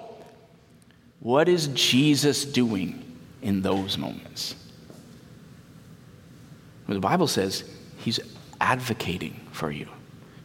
what 1.21 1.49
is 1.49 1.69
Jesus 1.69 2.45
doing 2.45 3.17
in 3.41 3.63
those 3.63 3.97
moments? 3.97 4.57
Well, 6.89 6.97
the 6.97 7.01
Bible 7.01 7.29
says 7.29 7.63
he's 7.99 8.19
advocating 8.61 9.39
for 9.53 9.71
you, 9.71 9.87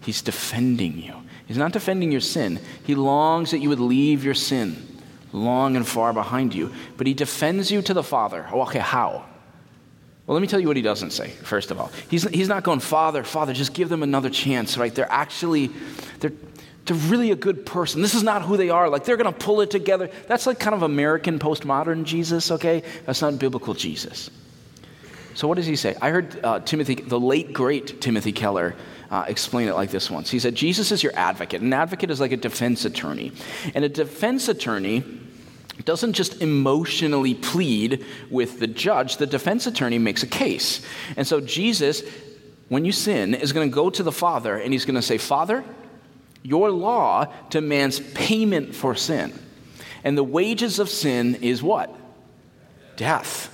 he's 0.01 0.21
defending 0.21 0.99
you. 0.99 1.15
He's 1.47 1.57
not 1.57 1.73
defending 1.73 2.11
your 2.11 2.21
sin, 2.21 2.59
he 2.83 2.93
longs 2.93 3.49
that 3.49 3.57
you 3.57 3.69
would 3.69 3.79
leave 3.79 4.23
your 4.23 4.35
sin 4.35 5.01
long 5.31 5.75
and 5.75 5.87
far 5.87 6.13
behind 6.13 6.53
you, 6.53 6.71
but 6.95 7.07
he 7.07 7.15
defends 7.15 7.71
you 7.71 7.81
to 7.81 7.93
the 7.95 8.03
Father. 8.03 8.47
Oh, 8.53 8.61
okay, 8.61 8.77
how? 8.77 9.25
Well, 10.25 10.35
let 10.35 10.41
me 10.41 10.47
tell 10.47 10.59
you 10.59 10.67
what 10.67 10.77
he 10.77 10.81
doesn't 10.81 11.11
say, 11.11 11.29
first 11.29 11.69
of 11.69 11.79
all. 11.79 11.91
He's, 12.09 12.23
he's 12.29 12.47
not 12.47 12.63
going, 12.63 12.79
Father, 12.79 13.23
Father, 13.23 13.53
just 13.53 13.73
give 13.73 13.89
them 13.89 14.03
another 14.03 14.29
chance, 14.29 14.77
right? 14.77 14.93
They're 14.93 15.11
actually, 15.11 15.69
they're, 16.19 16.31
they're 16.85 16.95
really 16.95 17.31
a 17.31 17.35
good 17.35 17.65
person. 17.65 18.01
This 18.01 18.15
is 18.15 18.23
not 18.23 18.41
who 18.41 18.55
they 18.55 18.69
are. 18.69 18.87
Like, 18.87 19.03
they're 19.03 19.17
going 19.17 19.33
to 19.33 19.37
pull 19.37 19.59
it 19.59 19.69
together. 19.69 20.09
That's 20.27 20.47
like 20.47 20.59
kind 20.59 20.73
of 20.73 20.83
American 20.83 21.39
postmodern 21.39 22.05
Jesus, 22.05 22.51
okay? 22.51 22.83
That's 23.05 23.21
not 23.21 23.37
biblical 23.37 23.73
Jesus. 23.73 24.29
So, 25.35 25.47
what 25.47 25.55
does 25.55 25.65
he 25.65 25.75
say? 25.75 25.95
I 26.01 26.09
heard 26.11 26.39
uh, 26.45 26.59
Timothy, 26.59 26.95
the 26.95 27.19
late, 27.19 27.51
great 27.51 27.99
Timothy 27.99 28.31
Keller, 28.31 28.75
uh, 29.11 29.25
explain 29.27 29.67
it 29.67 29.73
like 29.73 29.89
this 29.89 30.09
once. 30.09 30.29
He 30.29 30.39
said, 30.39 30.55
Jesus 30.55 30.91
is 30.91 31.03
your 31.03 31.13
advocate. 31.15 31.61
An 31.61 31.73
advocate 31.73 32.11
is 32.11 32.21
like 32.21 32.31
a 32.31 32.37
defense 32.37 32.85
attorney. 32.85 33.33
And 33.75 33.83
a 33.83 33.89
defense 33.89 34.47
attorney 34.47 35.03
doesn't 35.81 36.13
just 36.13 36.41
emotionally 36.41 37.33
plead 37.33 38.05
with 38.29 38.59
the 38.59 38.67
judge, 38.67 39.17
the 39.17 39.25
defense 39.25 39.65
attorney 39.65 39.97
makes 39.97 40.23
a 40.23 40.27
case. 40.27 40.85
And 41.17 41.25
so, 41.25 41.41
Jesus, 41.41 42.03
when 42.69 42.85
you 42.85 42.91
sin, 42.91 43.33
is 43.33 43.53
going 43.53 43.69
to 43.69 43.73
go 43.73 43.89
to 43.89 44.03
the 44.03 44.11
Father 44.11 44.57
and 44.57 44.71
he's 44.71 44.85
going 44.85 44.95
to 44.95 45.01
say, 45.01 45.17
Father, 45.17 45.63
your 46.43 46.69
law 46.69 47.25
demands 47.49 47.99
payment 47.99 48.75
for 48.75 48.95
sin. 48.95 49.33
And 50.03 50.17
the 50.17 50.23
wages 50.23 50.79
of 50.79 50.89
sin 50.89 51.35
is 51.35 51.63
what? 51.63 51.93
Death. 52.95 53.49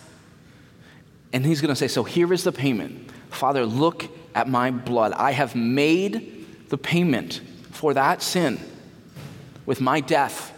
And 1.31 1.45
he's 1.45 1.61
going 1.61 1.69
to 1.69 1.75
say, 1.75 1.87
So 1.87 2.03
here 2.03 2.33
is 2.33 2.43
the 2.43 2.51
payment. 2.51 3.11
Father, 3.29 3.65
look 3.65 4.07
at 4.33 4.49
my 4.49 4.71
blood. 4.71 5.13
I 5.13 5.31
have 5.31 5.55
made 5.55 6.67
the 6.69 6.77
payment 6.77 7.41
for 7.71 7.93
that 7.93 8.21
sin 8.21 8.59
with 9.65 9.79
my 9.79 10.01
death 10.01 10.53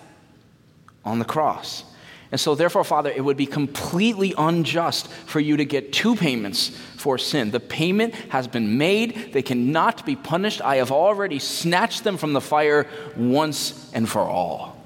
on 1.03 1.19
the 1.19 1.25
cross. 1.25 1.83
And 2.31 2.39
so, 2.39 2.55
therefore, 2.55 2.85
Father, 2.85 3.11
it 3.11 3.23
would 3.23 3.35
be 3.35 3.45
completely 3.45 4.33
unjust 4.37 5.09
for 5.09 5.41
you 5.41 5.57
to 5.57 5.65
get 5.65 5.91
two 5.91 6.15
payments 6.15 6.69
for 6.95 7.17
sin. 7.17 7.51
The 7.51 7.59
payment 7.59 8.15
has 8.29 8.47
been 8.47 8.77
made, 8.77 9.33
they 9.33 9.41
cannot 9.41 10.05
be 10.05 10.15
punished. 10.15 10.61
I 10.61 10.77
have 10.77 10.93
already 10.93 11.39
snatched 11.39 12.05
them 12.05 12.15
from 12.15 12.31
the 12.31 12.39
fire 12.39 12.87
once 13.17 13.91
and 13.93 14.07
for 14.07 14.21
all. 14.21 14.81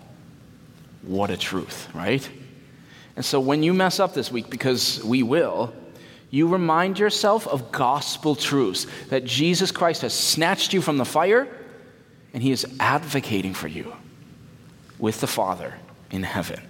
What 1.03 1.29
a 1.29 1.37
truth, 1.37 1.87
right? 1.93 2.27
And 3.15 3.23
so, 3.23 3.39
when 3.39 3.61
you 3.61 3.75
mess 3.75 3.99
up 3.99 4.15
this 4.15 4.31
week, 4.31 4.49
because 4.49 5.03
we 5.03 5.21
will, 5.21 5.71
you 6.31 6.47
remind 6.47 6.97
yourself 6.97 7.47
of 7.47 7.71
gospel 7.71 8.35
truths 8.35 8.87
that 9.09 9.23
Jesus 9.23 9.71
Christ 9.71 10.01
has 10.01 10.15
snatched 10.15 10.73
you 10.73 10.81
from 10.81 10.97
the 10.97 11.05
fire 11.05 11.47
and 12.33 12.41
he 12.41 12.51
is 12.51 12.65
advocating 12.79 13.53
for 13.53 13.67
you 13.67 13.95
with 14.97 15.21
the 15.21 15.27
Father 15.27 15.75
in 16.11 16.23
heaven. 16.23 16.61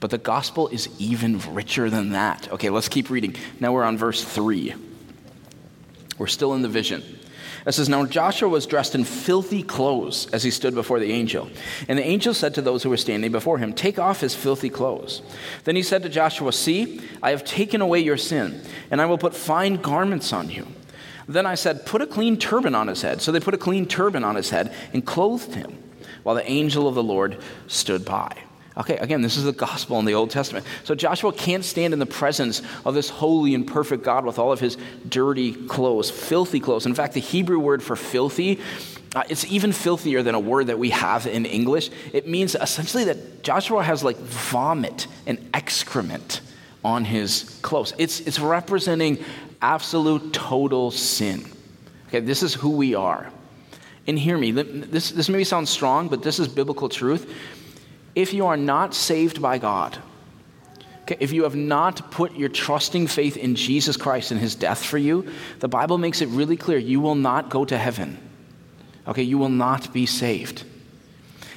But 0.00 0.10
the 0.10 0.18
gospel 0.18 0.68
is 0.68 0.88
even 0.98 1.40
richer 1.52 1.90
than 1.90 2.10
that. 2.10 2.50
Okay, 2.52 2.70
let's 2.70 2.88
keep 2.88 3.10
reading. 3.10 3.34
Now 3.58 3.72
we're 3.72 3.84
on 3.84 3.98
verse 3.98 4.22
3. 4.22 4.74
We're 6.18 6.26
still 6.26 6.54
in 6.54 6.62
the 6.62 6.68
vision. 6.68 7.02
It 7.66 7.72
says, 7.72 7.88
Now 7.88 8.06
Joshua 8.06 8.48
was 8.48 8.66
dressed 8.66 8.94
in 8.94 9.04
filthy 9.04 9.62
clothes 9.62 10.28
as 10.32 10.42
he 10.42 10.50
stood 10.50 10.74
before 10.74 11.00
the 11.00 11.12
angel. 11.12 11.50
And 11.88 11.98
the 11.98 12.06
angel 12.06 12.32
said 12.32 12.54
to 12.54 12.62
those 12.62 12.82
who 12.82 12.90
were 12.90 12.96
standing 12.96 13.32
before 13.32 13.58
him, 13.58 13.72
Take 13.72 13.98
off 13.98 14.20
his 14.20 14.34
filthy 14.34 14.70
clothes. 14.70 15.22
Then 15.64 15.76
he 15.76 15.82
said 15.82 16.02
to 16.04 16.08
Joshua, 16.08 16.52
See, 16.52 17.00
I 17.22 17.30
have 17.30 17.44
taken 17.44 17.80
away 17.80 18.00
your 18.00 18.16
sin, 18.16 18.62
and 18.90 19.00
I 19.00 19.06
will 19.06 19.18
put 19.18 19.34
fine 19.34 19.76
garments 19.76 20.32
on 20.32 20.50
you. 20.50 20.66
Then 21.26 21.44
I 21.44 21.56
said, 21.56 21.84
Put 21.84 22.02
a 22.02 22.06
clean 22.06 22.38
turban 22.38 22.74
on 22.74 22.88
his 22.88 23.02
head. 23.02 23.20
So 23.20 23.32
they 23.32 23.40
put 23.40 23.54
a 23.54 23.58
clean 23.58 23.86
turban 23.86 24.24
on 24.24 24.34
his 24.34 24.50
head 24.50 24.74
and 24.92 25.04
clothed 25.04 25.54
him, 25.54 25.76
while 26.28 26.34
the 26.34 26.50
angel 26.50 26.86
of 26.86 26.94
the 26.94 27.02
Lord 27.02 27.38
stood 27.68 28.04
by. 28.04 28.30
Okay, 28.76 28.98
again, 28.98 29.22
this 29.22 29.38
is 29.38 29.44
the 29.44 29.52
gospel 29.52 29.98
in 29.98 30.04
the 30.04 30.12
Old 30.12 30.28
Testament. 30.28 30.66
So 30.84 30.94
Joshua 30.94 31.32
can't 31.32 31.64
stand 31.64 31.94
in 31.94 31.98
the 31.98 32.04
presence 32.04 32.60
of 32.84 32.92
this 32.92 33.08
holy 33.08 33.54
and 33.54 33.66
perfect 33.66 34.04
God 34.04 34.26
with 34.26 34.38
all 34.38 34.52
of 34.52 34.60
his 34.60 34.76
dirty 35.08 35.54
clothes, 35.54 36.10
filthy 36.10 36.60
clothes. 36.60 36.84
In 36.84 36.94
fact, 36.94 37.14
the 37.14 37.20
Hebrew 37.20 37.58
word 37.58 37.82
for 37.82 37.96
filthy, 37.96 38.60
uh, 39.16 39.22
it's 39.30 39.46
even 39.46 39.72
filthier 39.72 40.22
than 40.22 40.34
a 40.34 40.38
word 40.38 40.66
that 40.66 40.78
we 40.78 40.90
have 40.90 41.26
in 41.26 41.46
English. 41.46 41.88
It 42.12 42.28
means 42.28 42.54
essentially 42.54 43.04
that 43.04 43.42
Joshua 43.42 43.82
has 43.82 44.04
like 44.04 44.18
vomit 44.18 45.06
and 45.26 45.48
excrement 45.54 46.42
on 46.84 47.06
his 47.06 47.58
clothes. 47.62 47.94
It's, 47.96 48.20
it's 48.20 48.38
representing 48.38 49.24
absolute 49.62 50.34
total 50.34 50.90
sin. 50.90 51.46
Okay, 52.08 52.20
this 52.20 52.42
is 52.42 52.52
who 52.52 52.72
we 52.72 52.94
are. 52.94 53.32
And 54.08 54.18
hear 54.18 54.36
me, 54.36 54.50
this, 54.50 55.10
this 55.10 55.28
maybe 55.28 55.44
sounds 55.44 55.70
strong, 55.70 56.08
but 56.08 56.22
this 56.22 56.40
is 56.40 56.48
biblical 56.48 56.88
truth 56.88 57.32
if 58.18 58.34
you 58.34 58.46
are 58.46 58.56
not 58.56 58.94
saved 58.94 59.40
by 59.40 59.58
God, 59.58 59.96
okay, 61.02 61.16
if 61.20 61.32
you 61.32 61.44
have 61.44 61.54
not 61.54 62.10
put 62.10 62.34
your 62.34 62.48
trusting 62.48 63.06
faith 63.06 63.36
in 63.36 63.54
Jesus 63.54 63.96
Christ 63.96 64.32
and 64.32 64.40
his 64.40 64.56
death 64.56 64.84
for 64.84 64.98
you, 64.98 65.30
the 65.60 65.68
Bible 65.68 65.98
makes 65.98 66.20
it 66.20 66.26
really 66.30 66.56
clear 66.56 66.78
you 66.78 67.00
will 67.00 67.14
not 67.14 67.48
go 67.48 67.64
to 67.64 67.78
heaven. 67.78 68.18
Okay, 69.06 69.22
you 69.22 69.38
will 69.38 69.48
not 69.48 69.92
be 69.92 70.04
saved. 70.04 70.64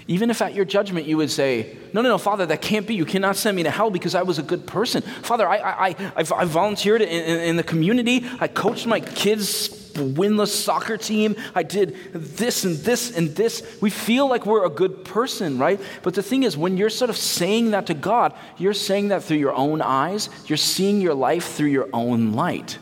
Even 0.05 0.29
if 0.29 0.39
at 0.39 0.53
your 0.53 0.65
judgment 0.65 1.07
you 1.07 1.17
would 1.17 1.31
say, 1.31 1.75
No, 1.93 2.01
no, 2.01 2.09
no, 2.09 2.19
Father, 2.19 2.45
that 2.45 2.61
can't 2.61 2.85
be. 2.85 2.93
You 2.93 3.05
cannot 3.05 3.37
send 3.37 3.57
me 3.57 3.63
to 3.63 3.71
hell 3.71 3.89
because 3.89 4.13
I 4.13 4.21
was 4.21 4.37
a 4.37 4.43
good 4.43 4.67
person. 4.67 5.01
Father, 5.01 5.47
I, 5.47 5.57
I, 5.57 5.87
I, 5.89 6.13
I 6.15 6.43
volunteered 6.43 7.01
in, 7.01 7.09
in, 7.09 7.39
in 7.39 7.55
the 7.55 7.63
community. 7.63 8.23
I 8.39 8.47
coached 8.47 8.85
my 8.85 8.99
kids' 8.99 9.80
winless 9.93 10.47
soccer 10.47 10.97
team. 10.97 11.35
I 11.55 11.63
did 11.63 11.95
this 12.13 12.63
and 12.63 12.77
this 12.77 13.15
and 13.15 13.35
this. 13.35 13.77
We 13.81 13.89
feel 13.89 14.27
like 14.27 14.45
we're 14.45 14.65
a 14.65 14.69
good 14.69 15.05
person, 15.05 15.57
right? 15.57 15.79
But 16.03 16.13
the 16.13 16.23
thing 16.23 16.43
is, 16.43 16.57
when 16.57 16.77
you're 16.77 16.89
sort 16.89 17.09
of 17.09 17.17
saying 17.17 17.71
that 17.71 17.87
to 17.87 17.93
God, 17.93 18.33
you're 18.57 18.73
saying 18.73 19.09
that 19.09 19.23
through 19.23 19.37
your 19.37 19.53
own 19.53 19.81
eyes. 19.81 20.29
You're 20.47 20.57
seeing 20.57 21.01
your 21.01 21.13
life 21.13 21.53
through 21.53 21.69
your 21.69 21.89
own 21.93 22.33
light, 22.33 22.77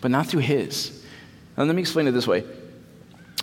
but 0.00 0.10
not 0.10 0.26
through 0.26 0.40
His. 0.40 1.02
And 1.56 1.66
let 1.66 1.76
me 1.76 1.82
explain 1.82 2.06
it 2.06 2.12
this 2.12 2.26
way 2.26 2.44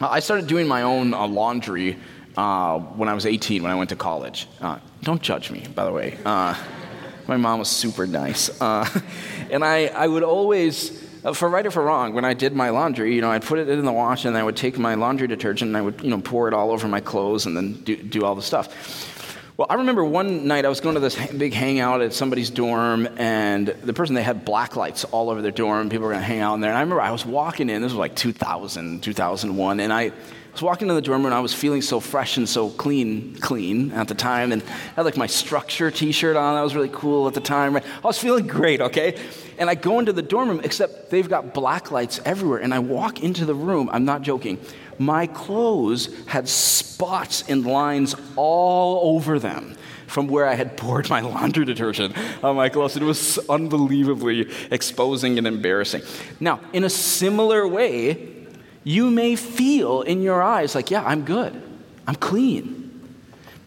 I 0.01 0.19
started 0.19 0.47
doing 0.47 0.67
my 0.67 0.83
own 0.83 1.13
uh, 1.13 1.27
laundry 1.27 1.97
uh, 2.37 2.79
when 2.79 3.09
I 3.09 3.13
was 3.13 3.25
18, 3.25 3.63
when 3.63 3.71
I 3.71 3.75
went 3.75 3.89
to 3.89 3.95
college. 3.95 4.47
Uh, 4.61 4.79
don't 5.03 5.21
judge 5.21 5.51
me, 5.51 5.65
by 5.75 5.83
the 5.83 5.91
way. 5.91 6.17
Uh, 6.23 6.55
my 7.27 7.37
mom 7.37 7.59
was 7.59 7.69
super 7.69 8.07
nice. 8.07 8.49
Uh, 8.61 8.87
and 9.51 9.63
I, 9.63 9.87
I 9.87 10.07
would 10.07 10.23
always 10.23 11.08
Uh, 11.23 11.33
for 11.33 11.49
right 11.49 11.65
or 11.65 11.71
for 11.71 11.83
wrong, 11.83 12.13
when 12.13 12.23
I 12.23 12.33
did 12.33 12.53
my 12.53 12.69
laundry, 12.69 13.13
you 13.13 13.21
know, 13.21 13.29
I'd 13.29 13.43
put 13.43 13.59
it 13.59 13.67
in 13.67 13.83
the 13.83 13.91
wash 13.91 14.23
and 14.23 14.37
I 14.37 14.43
would 14.43 14.55
take 14.55 14.77
my 14.77 14.95
laundry 14.95 15.27
detergent 15.27 15.69
and 15.69 15.77
I 15.77 15.81
would, 15.81 16.01
you 16.01 16.09
know, 16.09 16.21
pour 16.21 16.47
it 16.47 16.53
all 16.53 16.71
over 16.71 16.87
my 16.87 17.01
clothes 17.01 17.45
and 17.45 17.57
then 17.57 17.73
do, 17.73 17.97
do 17.97 18.23
all 18.23 18.35
the 18.35 18.41
stuff. 18.41 19.17
Well, 19.57 19.67
I 19.69 19.73
remember 19.73 20.05
one 20.05 20.47
night 20.47 20.63
I 20.63 20.69
was 20.69 20.79
going 20.79 20.95
to 20.95 21.01
this 21.01 21.17
big 21.33 21.53
hangout 21.53 22.01
at 22.01 22.13
somebody's 22.13 22.49
dorm, 22.49 23.09
and 23.17 23.67
the 23.67 23.91
person, 23.91 24.15
they 24.15 24.23
had 24.23 24.45
black 24.45 24.77
lights 24.77 25.03
all 25.03 25.29
over 25.29 25.41
their 25.41 25.51
dorm. 25.51 25.89
People 25.89 26.05
were 26.05 26.13
going 26.13 26.21
to 26.21 26.25
hang 26.25 26.39
out 26.39 26.53
in 26.53 26.61
there. 26.61 26.69
And 26.69 26.77
I 26.77 26.81
remember 26.81 27.01
I 27.01 27.11
was 27.11 27.25
walking 27.25 27.69
in, 27.69 27.81
this 27.81 27.91
was 27.91 27.99
like 27.99 28.15
2000, 28.15 29.03
2001, 29.03 29.81
and 29.81 29.91
I 29.91 30.13
was 30.59 30.63
walking 30.65 30.89
in 30.89 30.95
the 30.95 31.01
dorm 31.01 31.21
room 31.21 31.27
and 31.27 31.33
I 31.33 31.39
was 31.39 31.53
feeling 31.53 31.81
so 31.81 32.01
fresh 32.01 32.35
and 32.35 32.47
so 32.47 32.69
clean, 32.71 33.33
clean 33.39 33.93
at 33.93 34.09
the 34.09 34.13
time. 34.13 34.51
And 34.51 34.61
I 34.61 34.95
had 34.95 35.05
like 35.05 35.15
my 35.15 35.25
structure 35.25 35.89
t 35.89 36.11
shirt 36.11 36.35
on. 36.35 36.55
That 36.55 36.61
was 36.63 36.75
really 36.75 36.89
cool 36.91 37.29
at 37.29 37.33
the 37.33 37.39
time. 37.39 37.77
I 37.77 37.81
was 38.03 38.19
feeling 38.19 38.45
great, 38.45 38.81
okay? 38.81 39.17
And 39.57 39.69
I 39.69 39.75
go 39.75 39.99
into 39.99 40.11
the 40.11 40.21
dorm 40.21 40.49
room, 40.49 40.59
except 40.65 41.11
they've 41.11 41.29
got 41.29 41.53
black 41.53 41.91
lights 41.91 42.19
everywhere. 42.25 42.59
And 42.59 42.73
I 42.73 42.79
walk 42.79 43.23
into 43.23 43.45
the 43.45 43.55
room, 43.55 43.89
I'm 43.93 44.03
not 44.03 44.21
joking. 44.21 44.59
My 44.97 45.27
clothes 45.27 46.09
had 46.25 46.49
spots 46.49 47.45
and 47.47 47.65
lines 47.65 48.13
all 48.35 49.15
over 49.15 49.39
them 49.39 49.77
from 50.07 50.27
where 50.27 50.45
I 50.45 50.55
had 50.55 50.75
poured 50.75 51.09
my 51.09 51.21
laundry 51.21 51.63
detergent 51.63 52.17
on 52.43 52.57
my 52.57 52.67
clothes. 52.67 52.97
It 52.97 53.03
was 53.03 53.37
unbelievably 53.47 54.49
exposing 54.71 55.37
and 55.37 55.47
embarrassing. 55.47 56.01
Now, 56.41 56.59
in 56.73 56.83
a 56.83 56.89
similar 56.89 57.65
way, 57.65 58.38
you 58.83 59.11
may 59.11 59.35
feel 59.35 60.01
in 60.01 60.21
your 60.21 60.41
eyes 60.41 60.75
like, 60.75 60.91
yeah, 60.91 61.03
I'm 61.03 61.25
good, 61.25 61.61
I'm 62.07 62.15
clean. 62.15 62.77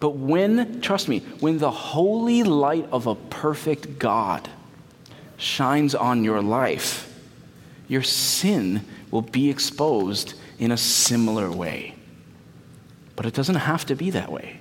But 0.00 0.10
when, 0.10 0.80
trust 0.80 1.08
me, 1.08 1.20
when 1.40 1.58
the 1.58 1.70
holy 1.70 2.42
light 2.42 2.88
of 2.90 3.06
a 3.06 3.14
perfect 3.14 3.98
God 3.98 4.48
shines 5.36 5.94
on 5.94 6.24
your 6.24 6.42
life, 6.42 7.08
your 7.88 8.02
sin 8.02 8.84
will 9.10 9.22
be 9.22 9.50
exposed 9.50 10.34
in 10.58 10.72
a 10.72 10.76
similar 10.76 11.50
way. 11.50 11.94
But 13.16 13.26
it 13.26 13.34
doesn't 13.34 13.56
have 13.56 13.84
to 13.86 13.94
be 13.94 14.10
that 14.10 14.32
way 14.32 14.60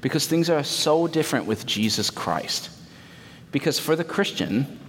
because 0.00 0.26
things 0.26 0.50
are 0.50 0.62
so 0.62 1.06
different 1.06 1.46
with 1.46 1.66
Jesus 1.66 2.10
Christ. 2.10 2.70
Because 3.52 3.78
for 3.78 3.96
the 3.96 4.04
Christian, 4.04 4.79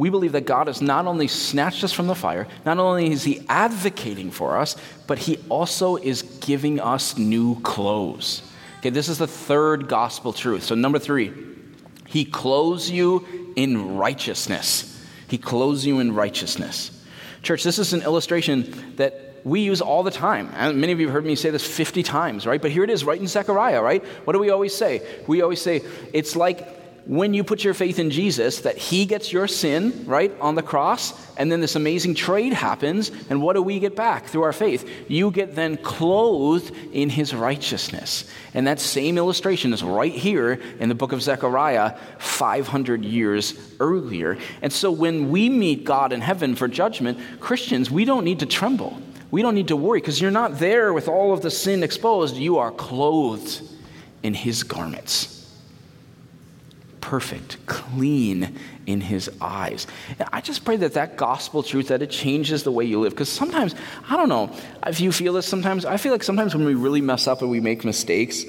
we 0.00 0.08
believe 0.08 0.32
that 0.32 0.46
God 0.46 0.66
has 0.66 0.80
not 0.80 1.06
only 1.06 1.28
snatched 1.28 1.84
us 1.84 1.92
from 1.92 2.06
the 2.06 2.14
fire, 2.14 2.48
not 2.64 2.78
only 2.78 3.12
is 3.12 3.22
He 3.22 3.44
advocating 3.50 4.30
for 4.30 4.56
us, 4.56 4.74
but 5.06 5.18
He 5.18 5.38
also 5.50 5.96
is 5.96 6.22
giving 6.22 6.80
us 6.80 7.18
new 7.18 7.60
clothes. 7.60 8.40
Okay, 8.78 8.88
this 8.88 9.10
is 9.10 9.18
the 9.18 9.26
third 9.26 9.88
gospel 9.88 10.32
truth. 10.32 10.62
So, 10.62 10.74
number 10.74 10.98
three, 10.98 11.34
He 12.06 12.24
clothes 12.24 12.88
you 12.88 13.52
in 13.56 13.98
righteousness. 13.98 15.04
He 15.28 15.36
clothes 15.36 15.84
you 15.84 16.00
in 16.00 16.14
righteousness. 16.14 16.98
Church, 17.42 17.62
this 17.62 17.78
is 17.78 17.92
an 17.92 18.00
illustration 18.00 18.94
that 18.96 19.42
we 19.44 19.60
use 19.60 19.82
all 19.82 20.02
the 20.02 20.10
time. 20.10 20.48
And 20.54 20.80
many 20.80 20.94
of 20.94 21.00
you 21.00 21.08
have 21.08 21.14
heard 21.14 21.26
me 21.26 21.34
say 21.34 21.50
this 21.50 21.66
50 21.66 22.02
times, 22.02 22.46
right? 22.46 22.62
But 22.62 22.70
here 22.70 22.84
it 22.84 22.90
is, 22.90 23.04
right 23.04 23.20
in 23.20 23.26
Zechariah, 23.26 23.82
right? 23.82 24.02
What 24.24 24.32
do 24.32 24.38
we 24.38 24.48
always 24.48 24.74
say? 24.74 25.06
We 25.26 25.42
always 25.42 25.60
say, 25.60 25.82
it's 26.14 26.36
like 26.36 26.79
when 27.10 27.34
you 27.34 27.42
put 27.42 27.64
your 27.64 27.74
faith 27.74 27.98
in 27.98 28.08
Jesus, 28.08 28.60
that 28.60 28.78
He 28.78 29.04
gets 29.04 29.32
your 29.32 29.48
sin, 29.48 30.04
right, 30.06 30.32
on 30.40 30.54
the 30.54 30.62
cross, 30.62 31.12
and 31.36 31.50
then 31.50 31.60
this 31.60 31.74
amazing 31.74 32.14
trade 32.14 32.52
happens, 32.52 33.10
and 33.28 33.42
what 33.42 33.54
do 33.54 33.62
we 33.62 33.80
get 33.80 33.96
back 33.96 34.26
through 34.26 34.44
our 34.44 34.52
faith? 34.52 34.88
You 35.08 35.32
get 35.32 35.56
then 35.56 35.76
clothed 35.76 36.72
in 36.92 37.10
His 37.10 37.34
righteousness. 37.34 38.30
And 38.54 38.64
that 38.68 38.78
same 38.78 39.18
illustration 39.18 39.72
is 39.72 39.82
right 39.82 40.12
here 40.12 40.60
in 40.78 40.88
the 40.88 40.94
book 40.94 41.10
of 41.10 41.20
Zechariah, 41.20 41.98
500 42.20 43.04
years 43.04 43.54
earlier. 43.80 44.38
And 44.62 44.72
so 44.72 44.92
when 44.92 45.30
we 45.30 45.48
meet 45.48 45.82
God 45.82 46.12
in 46.12 46.20
heaven 46.20 46.54
for 46.54 46.68
judgment, 46.68 47.18
Christians, 47.40 47.90
we 47.90 48.04
don't 48.04 48.22
need 48.22 48.38
to 48.38 48.46
tremble. 48.46 49.02
We 49.32 49.42
don't 49.42 49.56
need 49.56 49.68
to 49.68 49.76
worry 49.76 50.00
because 50.00 50.20
you're 50.20 50.30
not 50.30 50.60
there 50.60 50.92
with 50.92 51.08
all 51.08 51.32
of 51.32 51.42
the 51.42 51.50
sin 51.50 51.82
exposed. 51.82 52.36
You 52.36 52.58
are 52.58 52.70
clothed 52.70 53.62
in 54.22 54.32
His 54.32 54.62
garments 54.62 55.39
perfect, 57.10 57.56
clean 57.66 58.54
in 58.86 59.00
his 59.00 59.28
eyes. 59.40 59.88
I 60.32 60.40
just 60.40 60.64
pray 60.64 60.76
that 60.76 60.94
that 60.94 61.16
gospel 61.16 61.64
truth 61.64 61.88
that 61.88 62.02
it 62.02 62.10
changes 62.10 62.62
the 62.62 62.70
way 62.70 62.84
you 62.84 63.00
live 63.00 63.10
because 63.10 63.28
sometimes 63.28 63.74
I 64.08 64.16
don't 64.16 64.28
know 64.28 64.54
if 64.86 65.00
you 65.00 65.10
feel 65.10 65.32
this 65.32 65.44
sometimes 65.44 65.84
I 65.84 65.96
feel 65.96 66.12
like 66.12 66.22
sometimes 66.22 66.54
when 66.54 66.64
we 66.64 66.74
really 66.74 67.00
mess 67.00 67.26
up 67.26 67.42
and 67.42 67.50
we 67.50 67.58
make 67.58 67.84
mistakes 67.84 68.44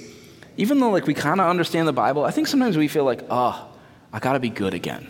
even 0.58 0.80
though 0.80 0.92
like 0.92 1.08
we 1.08 1.16
kind 1.16 1.42
of 1.42 1.48
understand 1.48 1.88
the 1.88 1.94
Bible 1.94 2.24
I 2.24 2.30
think 2.30 2.46
sometimes 2.46 2.78
we 2.78 2.88
feel 2.88 3.04
like 3.04 3.24
oh 3.32 3.68
I 4.14 4.20
got 4.20 4.34
to 4.34 4.40
be 4.40 4.50
good 4.50 4.76
again. 4.76 5.10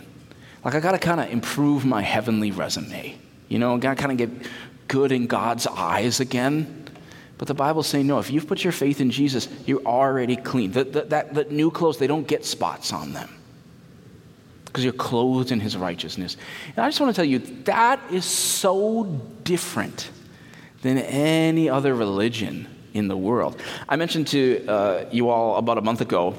Like 0.64 0.74
I 0.74 0.80
got 0.80 0.92
to 0.92 0.98
kind 0.98 1.20
of 1.20 1.30
improve 1.30 1.84
my 1.84 2.00
heavenly 2.00 2.52
resume. 2.52 3.18
You 3.48 3.58
know, 3.58 3.76
got 3.76 3.98
to 3.98 4.02
kind 4.02 4.12
of 4.12 4.16
get 4.16 4.50
good 4.88 5.12
in 5.12 5.26
God's 5.26 5.66
eyes 5.66 6.20
again. 6.20 6.86
But 7.36 7.48
the 7.48 7.54
Bible's 7.54 7.88
saying, 7.88 8.06
no, 8.06 8.18
if 8.18 8.30
you've 8.30 8.46
put 8.46 8.64
your 8.64 8.72
faith 8.72 9.00
in 9.00 9.10
Jesus, 9.10 9.46
you're 9.66 9.84
already 9.84 10.36
clean. 10.36 10.70
The, 10.70 10.84
the, 10.84 11.00
that, 11.06 11.34
the 11.34 11.44
new 11.44 11.70
clothes, 11.70 11.98
they 11.98 12.06
don't 12.06 12.26
get 12.26 12.46
spots 12.46 12.92
on 12.92 13.12
them 13.12 13.28
because 14.72 14.84
you're 14.84 14.94
clothed 14.94 15.52
in 15.52 15.60
his 15.60 15.76
righteousness. 15.76 16.38
And 16.68 16.78
I 16.78 16.88
just 16.88 16.98
want 16.98 17.14
to 17.14 17.18
tell 17.18 17.28
you, 17.28 17.40
that 17.64 18.00
is 18.10 18.24
so 18.24 19.04
different 19.44 20.10
than 20.80 20.96
any 20.96 21.68
other 21.68 21.94
religion 21.94 22.66
in 22.94 23.08
the 23.08 23.16
world. 23.16 23.60
I 23.86 23.96
mentioned 23.96 24.28
to 24.28 24.66
uh, 24.66 25.04
you 25.10 25.28
all 25.28 25.56
about 25.56 25.76
a 25.76 25.82
month 25.82 26.00
ago 26.00 26.34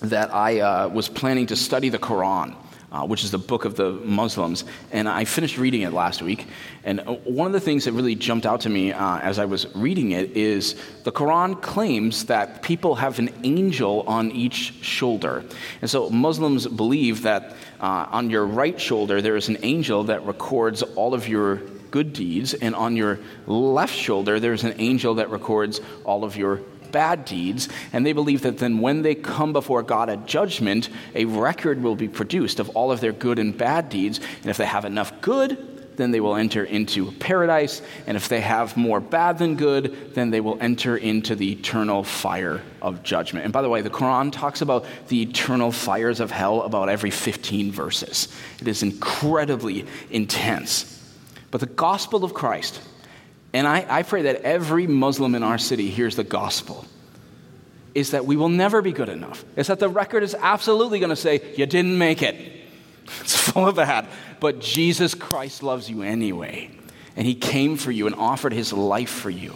that 0.00 0.34
I 0.34 0.58
uh, 0.58 0.88
was 0.88 1.08
planning 1.08 1.46
to 1.46 1.56
study 1.56 1.88
the 1.88 2.00
Quran 2.00 2.56
uh, 2.96 3.06
which 3.06 3.24
is 3.24 3.30
the 3.30 3.38
book 3.38 3.64
of 3.64 3.76
the 3.76 3.90
Muslims. 3.92 4.64
And 4.92 5.08
I 5.08 5.24
finished 5.24 5.58
reading 5.58 5.82
it 5.82 5.92
last 5.92 6.22
week. 6.22 6.46
And 6.84 7.00
uh, 7.00 7.14
one 7.24 7.46
of 7.46 7.52
the 7.52 7.60
things 7.60 7.84
that 7.84 7.92
really 7.92 8.14
jumped 8.14 8.46
out 8.46 8.62
to 8.62 8.68
me 8.68 8.92
uh, 8.92 9.18
as 9.18 9.38
I 9.38 9.44
was 9.44 9.66
reading 9.74 10.12
it 10.12 10.36
is 10.36 10.74
the 11.04 11.12
Quran 11.12 11.60
claims 11.60 12.24
that 12.26 12.62
people 12.62 12.94
have 12.94 13.18
an 13.18 13.30
angel 13.44 14.02
on 14.06 14.30
each 14.30 14.74
shoulder. 14.82 15.44
And 15.82 15.90
so 15.90 16.08
Muslims 16.10 16.66
believe 16.66 17.22
that 17.22 17.56
uh, 17.80 18.06
on 18.10 18.30
your 18.30 18.46
right 18.46 18.80
shoulder 18.80 19.20
there 19.20 19.36
is 19.36 19.48
an 19.48 19.58
angel 19.62 20.04
that 20.04 20.24
records 20.24 20.82
all 20.82 21.12
of 21.12 21.28
your 21.28 21.56
good 21.90 22.12
deeds, 22.12 22.52
and 22.52 22.74
on 22.74 22.96
your 22.96 23.18
left 23.46 23.94
shoulder 23.94 24.40
there's 24.40 24.64
an 24.64 24.74
angel 24.78 25.14
that 25.14 25.30
records 25.30 25.80
all 26.04 26.24
of 26.24 26.36
your 26.36 26.60
bad 26.96 27.26
deeds, 27.26 27.68
and 27.92 28.06
they 28.06 28.14
believe 28.14 28.40
that 28.40 28.56
then 28.56 28.78
when 28.78 29.02
they 29.02 29.14
come 29.14 29.52
before 29.52 29.82
God 29.82 30.08
at 30.08 30.24
judgment, 30.24 30.88
a 31.14 31.26
record 31.26 31.82
will 31.82 31.94
be 31.94 32.08
produced 32.08 32.58
of 32.58 32.70
all 32.70 32.90
of 32.90 33.02
their 33.02 33.12
good 33.12 33.38
and 33.38 33.54
bad 33.54 33.90
deeds. 33.90 34.18
And 34.40 34.46
if 34.46 34.56
they 34.56 34.64
have 34.64 34.86
enough 34.86 35.20
good, 35.20 35.98
then 35.98 36.10
they 36.10 36.20
will 36.20 36.36
enter 36.36 36.64
into 36.64 37.12
paradise. 37.12 37.82
And 38.06 38.16
if 38.16 38.30
they 38.30 38.40
have 38.40 38.78
more 38.78 38.98
bad 38.98 39.36
than 39.36 39.56
good, 39.56 40.14
then 40.14 40.30
they 40.30 40.40
will 40.40 40.56
enter 40.58 40.96
into 40.96 41.34
the 41.34 41.52
eternal 41.52 42.02
fire 42.02 42.62
of 42.80 43.02
judgment. 43.02 43.44
And 43.44 43.52
by 43.52 43.60
the 43.60 43.68
way, 43.68 43.82
the 43.82 43.90
Quran 43.90 44.32
talks 44.32 44.62
about 44.62 44.86
the 45.08 45.20
eternal 45.20 45.72
fires 45.72 46.18
of 46.18 46.30
hell 46.30 46.62
about 46.62 46.88
every 46.88 47.10
15 47.10 47.72
verses. 47.72 48.34
It 48.58 48.68
is 48.68 48.82
incredibly 48.82 49.84
intense. 50.10 50.94
But 51.50 51.60
the 51.60 51.66
gospel 51.66 52.24
of 52.24 52.32
Christ, 52.32 52.80
and 53.56 53.66
I, 53.66 53.86
I 53.88 54.02
pray 54.02 54.22
that 54.22 54.42
every 54.42 54.86
Muslim 54.86 55.34
in 55.34 55.42
our 55.42 55.56
city 55.56 55.88
hears 55.88 56.14
the 56.14 56.24
gospel 56.24 56.84
is 57.94 58.10
that 58.10 58.26
we 58.26 58.36
will 58.36 58.50
never 58.50 58.82
be 58.82 58.92
good 58.92 59.08
enough. 59.08 59.46
It's 59.56 59.68
that 59.68 59.78
the 59.78 59.88
record 59.88 60.22
is 60.22 60.34
absolutely 60.38 60.98
going 60.98 61.08
to 61.08 61.16
say, 61.16 61.40
You 61.56 61.64
didn't 61.64 61.96
make 61.96 62.22
it. 62.22 62.36
It's 63.20 63.34
full 63.34 63.66
of 63.66 63.76
that. 63.76 64.10
But 64.40 64.60
Jesus 64.60 65.14
Christ 65.14 65.62
loves 65.62 65.88
you 65.88 66.02
anyway 66.02 66.70
and 67.16 67.26
he 67.26 67.34
came 67.34 67.76
for 67.78 67.90
you 67.90 68.06
and 68.06 68.14
offered 68.14 68.52
his 68.52 68.74
life 68.74 69.08
for 69.08 69.30
you. 69.30 69.54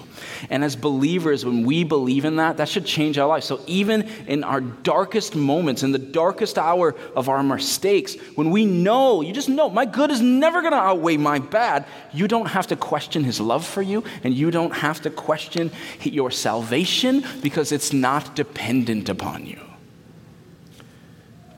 And 0.48 0.64
as 0.64 0.76
believers, 0.76 1.44
when 1.44 1.66
we 1.66 1.84
believe 1.84 2.24
in 2.24 2.36
that, 2.36 2.56
that 2.56 2.70
should 2.70 2.86
change 2.86 3.18
our 3.18 3.28
lives. 3.28 3.44
So 3.44 3.60
even 3.66 4.08
in 4.26 4.44
our 4.44 4.62
darkest 4.62 5.36
moments, 5.36 5.82
in 5.82 5.92
the 5.92 5.98
darkest 5.98 6.56
hour 6.56 6.94
of 7.14 7.28
our 7.28 7.42
mistakes, 7.42 8.16
when 8.34 8.50
we 8.50 8.64
know, 8.64 9.20
you 9.20 9.34
just 9.34 9.50
know, 9.50 9.68
my 9.68 9.84
good 9.84 10.10
is 10.10 10.22
never 10.22 10.62
going 10.62 10.72
to 10.72 10.78
outweigh 10.78 11.18
my 11.18 11.38
bad, 11.38 11.84
you 12.14 12.26
don't 12.26 12.46
have 12.46 12.66
to 12.68 12.76
question 12.76 13.24
his 13.24 13.40
love 13.40 13.66
for 13.66 13.82
you, 13.82 14.04
and 14.24 14.32
you 14.32 14.50
don't 14.50 14.74
have 14.74 15.02
to 15.02 15.10
question 15.10 15.70
your 16.02 16.30
salvation 16.30 17.22
because 17.42 17.72
it's 17.72 17.92
not 17.92 18.34
dependent 18.34 19.10
upon 19.10 19.44
you. 19.44 19.60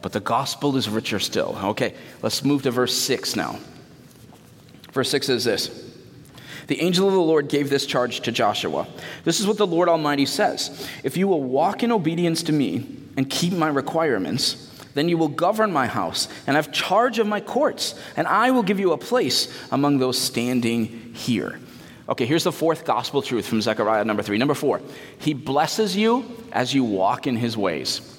But 0.00 0.10
the 0.10 0.20
gospel 0.20 0.76
is 0.76 0.88
richer 0.88 1.20
still. 1.20 1.56
Okay, 1.62 1.94
let's 2.22 2.44
move 2.44 2.64
to 2.64 2.72
verse 2.72 2.96
6 2.96 3.36
now. 3.36 3.60
Verse 4.90 5.08
6 5.10 5.28
is 5.28 5.44
this 5.44 5.91
the 6.66 6.80
angel 6.80 7.06
of 7.06 7.14
the 7.14 7.20
Lord 7.20 7.48
gave 7.48 7.70
this 7.70 7.86
charge 7.86 8.20
to 8.20 8.32
Joshua. 8.32 8.86
This 9.24 9.40
is 9.40 9.46
what 9.46 9.58
the 9.58 9.66
Lord 9.66 9.88
Almighty 9.88 10.26
says 10.26 10.88
If 11.02 11.16
you 11.16 11.28
will 11.28 11.42
walk 11.42 11.82
in 11.82 11.92
obedience 11.92 12.42
to 12.44 12.52
me 12.52 12.86
and 13.16 13.28
keep 13.28 13.52
my 13.52 13.68
requirements, 13.68 14.68
then 14.94 15.08
you 15.08 15.16
will 15.16 15.28
govern 15.28 15.72
my 15.72 15.86
house 15.86 16.28
and 16.46 16.56
have 16.56 16.72
charge 16.72 17.18
of 17.18 17.26
my 17.26 17.40
courts, 17.40 17.94
and 18.16 18.26
I 18.26 18.50
will 18.50 18.62
give 18.62 18.78
you 18.78 18.92
a 18.92 18.98
place 18.98 19.52
among 19.70 19.98
those 19.98 20.18
standing 20.18 21.12
here. 21.14 21.58
Okay, 22.08 22.26
here's 22.26 22.44
the 22.44 22.52
fourth 22.52 22.84
gospel 22.84 23.22
truth 23.22 23.46
from 23.46 23.62
Zechariah 23.62 24.04
number 24.04 24.22
three. 24.22 24.36
Number 24.36 24.54
four, 24.54 24.80
he 25.18 25.34
blesses 25.34 25.96
you 25.96 26.24
as 26.52 26.74
you 26.74 26.84
walk 26.84 27.26
in 27.26 27.36
his 27.36 27.56
ways. 27.56 28.11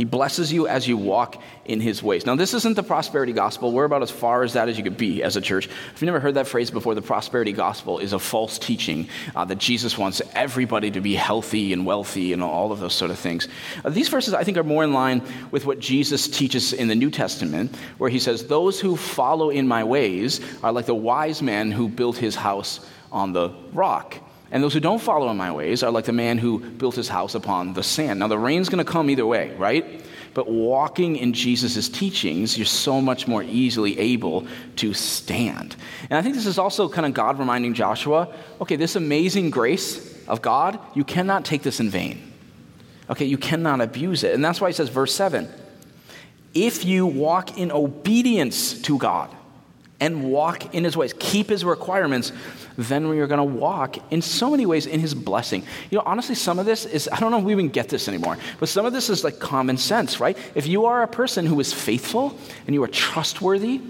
He 0.00 0.06
blesses 0.06 0.50
you 0.50 0.66
as 0.66 0.88
you 0.88 0.96
walk 0.96 1.42
in 1.66 1.78
his 1.78 2.02
ways. 2.02 2.24
Now, 2.24 2.34
this 2.34 2.54
isn't 2.54 2.74
the 2.74 2.82
prosperity 2.82 3.34
gospel. 3.34 3.70
We're 3.70 3.84
about 3.84 4.00
as 4.00 4.10
far 4.10 4.42
as 4.42 4.54
that 4.54 4.70
as 4.70 4.78
you 4.78 4.82
could 4.82 4.96
be 4.96 5.22
as 5.22 5.36
a 5.36 5.42
church. 5.42 5.66
If 5.66 6.00
you've 6.00 6.06
never 6.06 6.20
heard 6.20 6.36
that 6.36 6.48
phrase 6.48 6.70
before, 6.70 6.94
the 6.94 7.02
prosperity 7.02 7.52
gospel 7.52 7.98
is 7.98 8.14
a 8.14 8.18
false 8.18 8.58
teaching 8.58 9.10
uh, 9.36 9.44
that 9.44 9.58
Jesus 9.58 9.98
wants 9.98 10.22
everybody 10.34 10.90
to 10.92 11.02
be 11.02 11.14
healthy 11.14 11.74
and 11.74 11.84
wealthy 11.84 12.32
and 12.32 12.42
all 12.42 12.72
of 12.72 12.80
those 12.80 12.94
sort 12.94 13.10
of 13.10 13.18
things. 13.18 13.46
Uh, 13.84 13.90
these 13.90 14.08
verses, 14.08 14.32
I 14.32 14.42
think, 14.42 14.56
are 14.56 14.64
more 14.64 14.84
in 14.84 14.94
line 14.94 15.20
with 15.50 15.66
what 15.66 15.80
Jesus 15.80 16.28
teaches 16.28 16.72
in 16.72 16.88
the 16.88 16.94
New 16.94 17.10
Testament, 17.10 17.76
where 17.98 18.08
he 18.08 18.20
says, 18.20 18.46
Those 18.46 18.80
who 18.80 18.96
follow 18.96 19.50
in 19.50 19.68
my 19.68 19.84
ways 19.84 20.40
are 20.62 20.72
like 20.72 20.86
the 20.86 20.94
wise 20.94 21.42
man 21.42 21.70
who 21.70 21.88
built 21.88 22.16
his 22.16 22.36
house 22.36 22.80
on 23.12 23.34
the 23.34 23.50
rock. 23.74 24.16
And 24.52 24.62
those 24.62 24.74
who 24.74 24.80
don't 24.80 25.00
follow 25.00 25.30
in 25.30 25.36
my 25.36 25.52
ways 25.52 25.82
are 25.82 25.90
like 25.90 26.06
the 26.06 26.12
man 26.12 26.38
who 26.38 26.58
built 26.58 26.96
his 26.96 27.08
house 27.08 27.34
upon 27.34 27.74
the 27.74 27.82
sand. 27.82 28.18
Now, 28.18 28.28
the 28.28 28.38
rain's 28.38 28.68
going 28.68 28.84
to 28.84 28.90
come 28.90 29.08
either 29.08 29.24
way, 29.24 29.54
right? 29.56 30.02
But 30.34 30.50
walking 30.50 31.16
in 31.16 31.32
Jesus' 31.32 31.88
teachings, 31.88 32.56
you're 32.56 32.66
so 32.66 33.00
much 33.00 33.28
more 33.28 33.42
easily 33.42 33.98
able 33.98 34.46
to 34.76 34.94
stand. 34.94 35.76
And 36.08 36.18
I 36.18 36.22
think 36.22 36.34
this 36.34 36.46
is 36.46 36.58
also 36.58 36.88
kind 36.88 37.06
of 37.06 37.14
God 37.14 37.38
reminding 37.38 37.74
Joshua 37.74 38.32
okay, 38.60 38.76
this 38.76 38.96
amazing 38.96 39.50
grace 39.50 40.26
of 40.26 40.42
God, 40.42 40.78
you 40.94 41.04
cannot 41.04 41.44
take 41.44 41.62
this 41.62 41.80
in 41.80 41.90
vain. 41.90 42.32
Okay, 43.08 43.24
you 43.24 43.38
cannot 43.38 43.80
abuse 43.80 44.22
it. 44.22 44.34
And 44.34 44.44
that's 44.44 44.60
why 44.60 44.68
he 44.68 44.72
says, 44.72 44.88
verse 44.88 45.14
7 45.14 45.48
if 46.52 46.84
you 46.84 47.06
walk 47.06 47.58
in 47.58 47.70
obedience 47.70 48.80
to 48.82 48.98
God, 48.98 49.30
and 50.00 50.24
walk 50.24 50.74
in 50.74 50.84
his 50.84 50.96
ways, 50.96 51.14
keep 51.18 51.50
his 51.50 51.64
requirements, 51.64 52.32
then 52.78 53.08
we 53.08 53.20
are 53.20 53.26
going 53.26 53.38
to 53.38 53.58
walk 53.58 53.98
in 54.10 54.22
so 54.22 54.50
many 54.50 54.64
ways 54.64 54.86
in 54.86 54.98
his 54.98 55.14
blessing. 55.14 55.62
You 55.90 55.98
know, 55.98 56.04
honestly, 56.06 56.34
some 56.34 56.58
of 56.58 56.66
this 56.66 56.86
is, 56.86 57.08
I 57.12 57.20
don't 57.20 57.30
know 57.30 57.38
if 57.38 57.44
we 57.44 57.52
even 57.52 57.68
get 57.68 57.88
this 57.88 58.08
anymore, 58.08 58.38
but 58.58 58.68
some 58.68 58.86
of 58.86 58.92
this 58.92 59.10
is 59.10 59.22
like 59.22 59.38
common 59.38 59.76
sense, 59.76 60.18
right? 60.18 60.36
If 60.54 60.66
you 60.66 60.86
are 60.86 61.02
a 61.02 61.08
person 61.08 61.44
who 61.44 61.60
is 61.60 61.72
faithful 61.72 62.36
and 62.66 62.74
you 62.74 62.82
are 62.82 62.88
trustworthy 62.88 63.80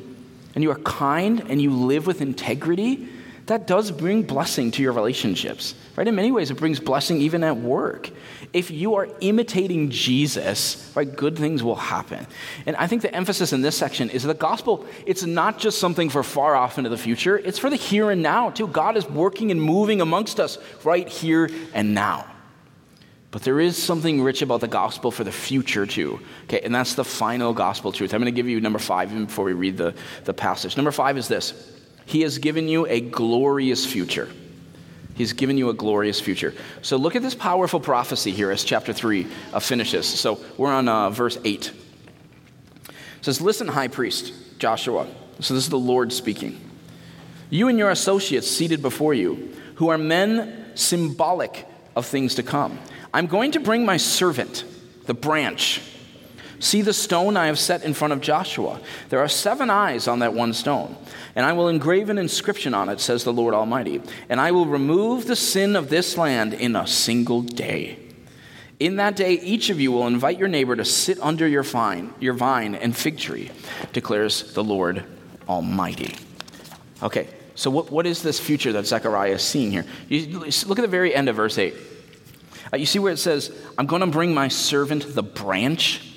and 0.55 0.65
you 0.65 0.71
are 0.73 0.79
kind 0.81 1.45
and 1.49 1.63
you 1.63 1.71
live 1.71 2.07
with 2.07 2.21
integrity, 2.21 3.09
that 3.47 3.67
does 3.67 3.91
bring 3.91 4.23
blessing 4.23 4.71
to 4.73 4.83
your 4.83 4.93
relationships, 4.93 5.75
right? 5.97 6.07
In 6.07 6.15
many 6.15 6.31
ways, 6.31 6.51
it 6.51 6.55
brings 6.55 6.79
blessing 6.79 7.21
even 7.21 7.43
at 7.43 7.57
work. 7.57 8.11
If 8.53 8.71
you 8.71 8.97
are 8.97 9.09
imitating 9.21 9.91
Jesus, 9.91 10.93
right, 10.97 11.15
good 11.15 11.39
things 11.39 11.63
will 11.63 11.77
happen. 11.77 12.27
And 12.67 12.75
I 12.77 12.89
think 12.89 13.03
the 13.03 13.15
emphasis 13.15 13.53
in 13.53 13.63
this 13.63 13.77
section 13.77 14.11
is 14.11 14.25
the 14.25 14.35
gospel, 14.35 14.87
it's 15.07 15.25
not 15.25 15.59
just 15.59 15.79
something 15.79 16.09
for 16.11 16.25
far 16.25 16.57
off 16.57 16.77
into 16.77 16.91
the 16.91 16.99
future, 16.99 17.39
it's 17.39 17.61
for 17.61 17.71
the 17.71 17.77
here 17.77 18.11
and 18.11 18.23
now, 18.23 18.51
too. 18.51 18.67
God 18.67 18.97
is 18.97 19.09
working 19.09 19.53
and 19.53 19.63
moving 19.63 20.01
amongst 20.01 20.41
us 20.41 20.59
right 20.83 21.09
here 21.09 21.49
and 21.75 21.95
now. 21.95 22.27
But 23.31 23.43
there 23.43 23.61
is 23.61 23.81
something 23.81 24.21
rich 24.23 24.43
about 24.43 24.61
the 24.61 24.69
gospel 24.69 25.13
for 25.13 25.23
the 25.23 25.31
future, 25.31 25.87
too. 25.87 26.19
Okay, 26.45 26.61
and 26.63 26.75
that's 26.75 26.95
the 26.95 27.05
final 27.05 27.53
gospel 27.53 27.93
truth. 27.93 28.13
I'm 28.13 28.21
going 28.21 28.33
to 28.33 28.37
give 28.37 28.49
you 28.49 28.61
number 28.61 28.81
five 28.81 29.13
even 29.13 29.27
before 29.27 29.45
we 29.45 29.53
read 29.53 29.77
the, 29.77 29.95
the 30.25 30.35
passage. 30.35 30.77
Number 30.77 30.91
five 30.91 31.17
is 31.17 31.29
this 31.29 31.77
he 32.07 32.23
has 32.23 32.39
given 32.39 32.67
you 32.67 32.87
a 32.87 33.01
glorious 33.01 33.87
future. 33.87 34.29
He's 35.21 35.35
given 35.35 35.59
you 35.59 35.69
a 35.69 35.75
glorious 35.75 36.19
future. 36.19 36.55
So 36.81 36.97
look 36.97 37.15
at 37.15 37.21
this 37.21 37.35
powerful 37.35 37.79
prophecy 37.79 38.31
here 38.31 38.51
as 38.51 38.65
chapter 38.65 38.95
3 38.95 39.27
uh, 39.53 39.61
finishes. 39.61 40.07
So 40.07 40.41
we're 40.57 40.73
on 40.73 40.89
uh, 40.89 41.11
verse 41.11 41.37
8. 41.45 41.73
It 42.89 42.95
says, 43.21 43.39
Listen, 43.39 43.69
high 43.69 43.89
priest 43.89 44.33
Joshua. 44.59 45.07
So 45.41 45.53
this 45.53 45.65
is 45.65 45.69
the 45.69 45.79
Lord 45.79 46.15
speaking. 46.15 46.59
You 47.51 47.69
and 47.69 47.79
your 47.79 47.91
associates 47.91 48.51
seated 48.51 48.81
before 48.81 49.13
you, 49.13 49.55
who 49.75 49.91
are 49.91 49.99
men 49.99 50.71
symbolic 50.75 51.67
of 51.95 52.07
things 52.07 52.37
to 52.37 52.43
come. 52.43 52.79
I'm 53.13 53.27
going 53.27 53.51
to 53.51 53.61
bring 53.61 53.85
my 53.85 53.99
servant, 53.99 54.65
the 55.05 55.13
branch 55.13 55.83
See 56.61 56.83
the 56.83 56.93
stone 56.93 57.39
I 57.39 57.47
have 57.47 57.59
set 57.59 57.85
in 57.85 57.95
front 57.95 58.13
of 58.13 58.21
Joshua. 58.21 58.81
There 59.09 59.19
are 59.19 59.29
seven 59.29 59.71
eyes 59.71 60.07
on 60.07 60.19
that 60.19 60.35
one 60.35 60.53
stone, 60.53 60.95
and 61.35 61.47
I 61.47 61.53
will 61.53 61.69
engrave 61.69 62.11
an 62.11 62.19
inscription 62.19 62.75
on 62.75 62.89
it, 62.89 63.01
says 63.01 63.25
the 63.25 63.33
Lord 63.33 63.55
Almighty, 63.55 64.03
and 64.29 64.41
I 64.41 64.51
will 64.51 64.67
remove 64.67 65.27
the 65.27 65.37
sin 65.37 65.77
of 65.77 65.89
this 65.89 66.17
land 66.17 66.55
in 66.55 66.77
a 66.77 66.87
single 66.87 67.43
day. 67.43 67.99
In 68.79 68.97
that 68.97 69.15
day, 69.15 69.35
each 69.35 69.69
of 69.69 69.79
you 69.79 69.93
will 69.93 70.07
invite 70.07 70.39
your 70.39 70.49
neighbor 70.49 70.75
to 70.75 70.85
sit 70.85 71.21
under 71.21 71.47
your 71.47 71.63
vine, 71.63 72.15
your 72.19 72.33
vine 72.33 72.75
and 72.75 72.97
fig 72.97 73.19
tree, 73.19 73.51
declares 73.93 74.55
the 74.55 74.65
Lord 74.65 75.05
Almighty. 75.49 76.15
Okay, 77.03 77.29
so 77.55 77.71
what, 77.71 77.91
what 77.91 78.07
is 78.07 78.23
this 78.23 78.41
future 78.41 78.73
that 78.73 78.87
Zechariah 78.87 79.33
is 79.33 79.43
seeing 79.43 79.71
here? 79.71 79.85
You 80.09 80.39
look 80.39 80.79
at 80.79 80.83
the 80.83 80.89
very 80.89 81.15
end 81.15 81.29
of 81.29 81.37
verse 81.37 81.59
8. 81.59 81.75
Uh, 82.73 82.77
you 82.77 82.87
see 82.87 82.99
where 82.99 83.13
it 83.13 83.19
says, 83.19 83.55
I'm 83.77 83.87
going 83.87 84.01
to 84.01 84.07
bring 84.07 84.33
my 84.33 84.49
servant 84.49 85.15
the 85.15 85.23
branch 85.23 86.10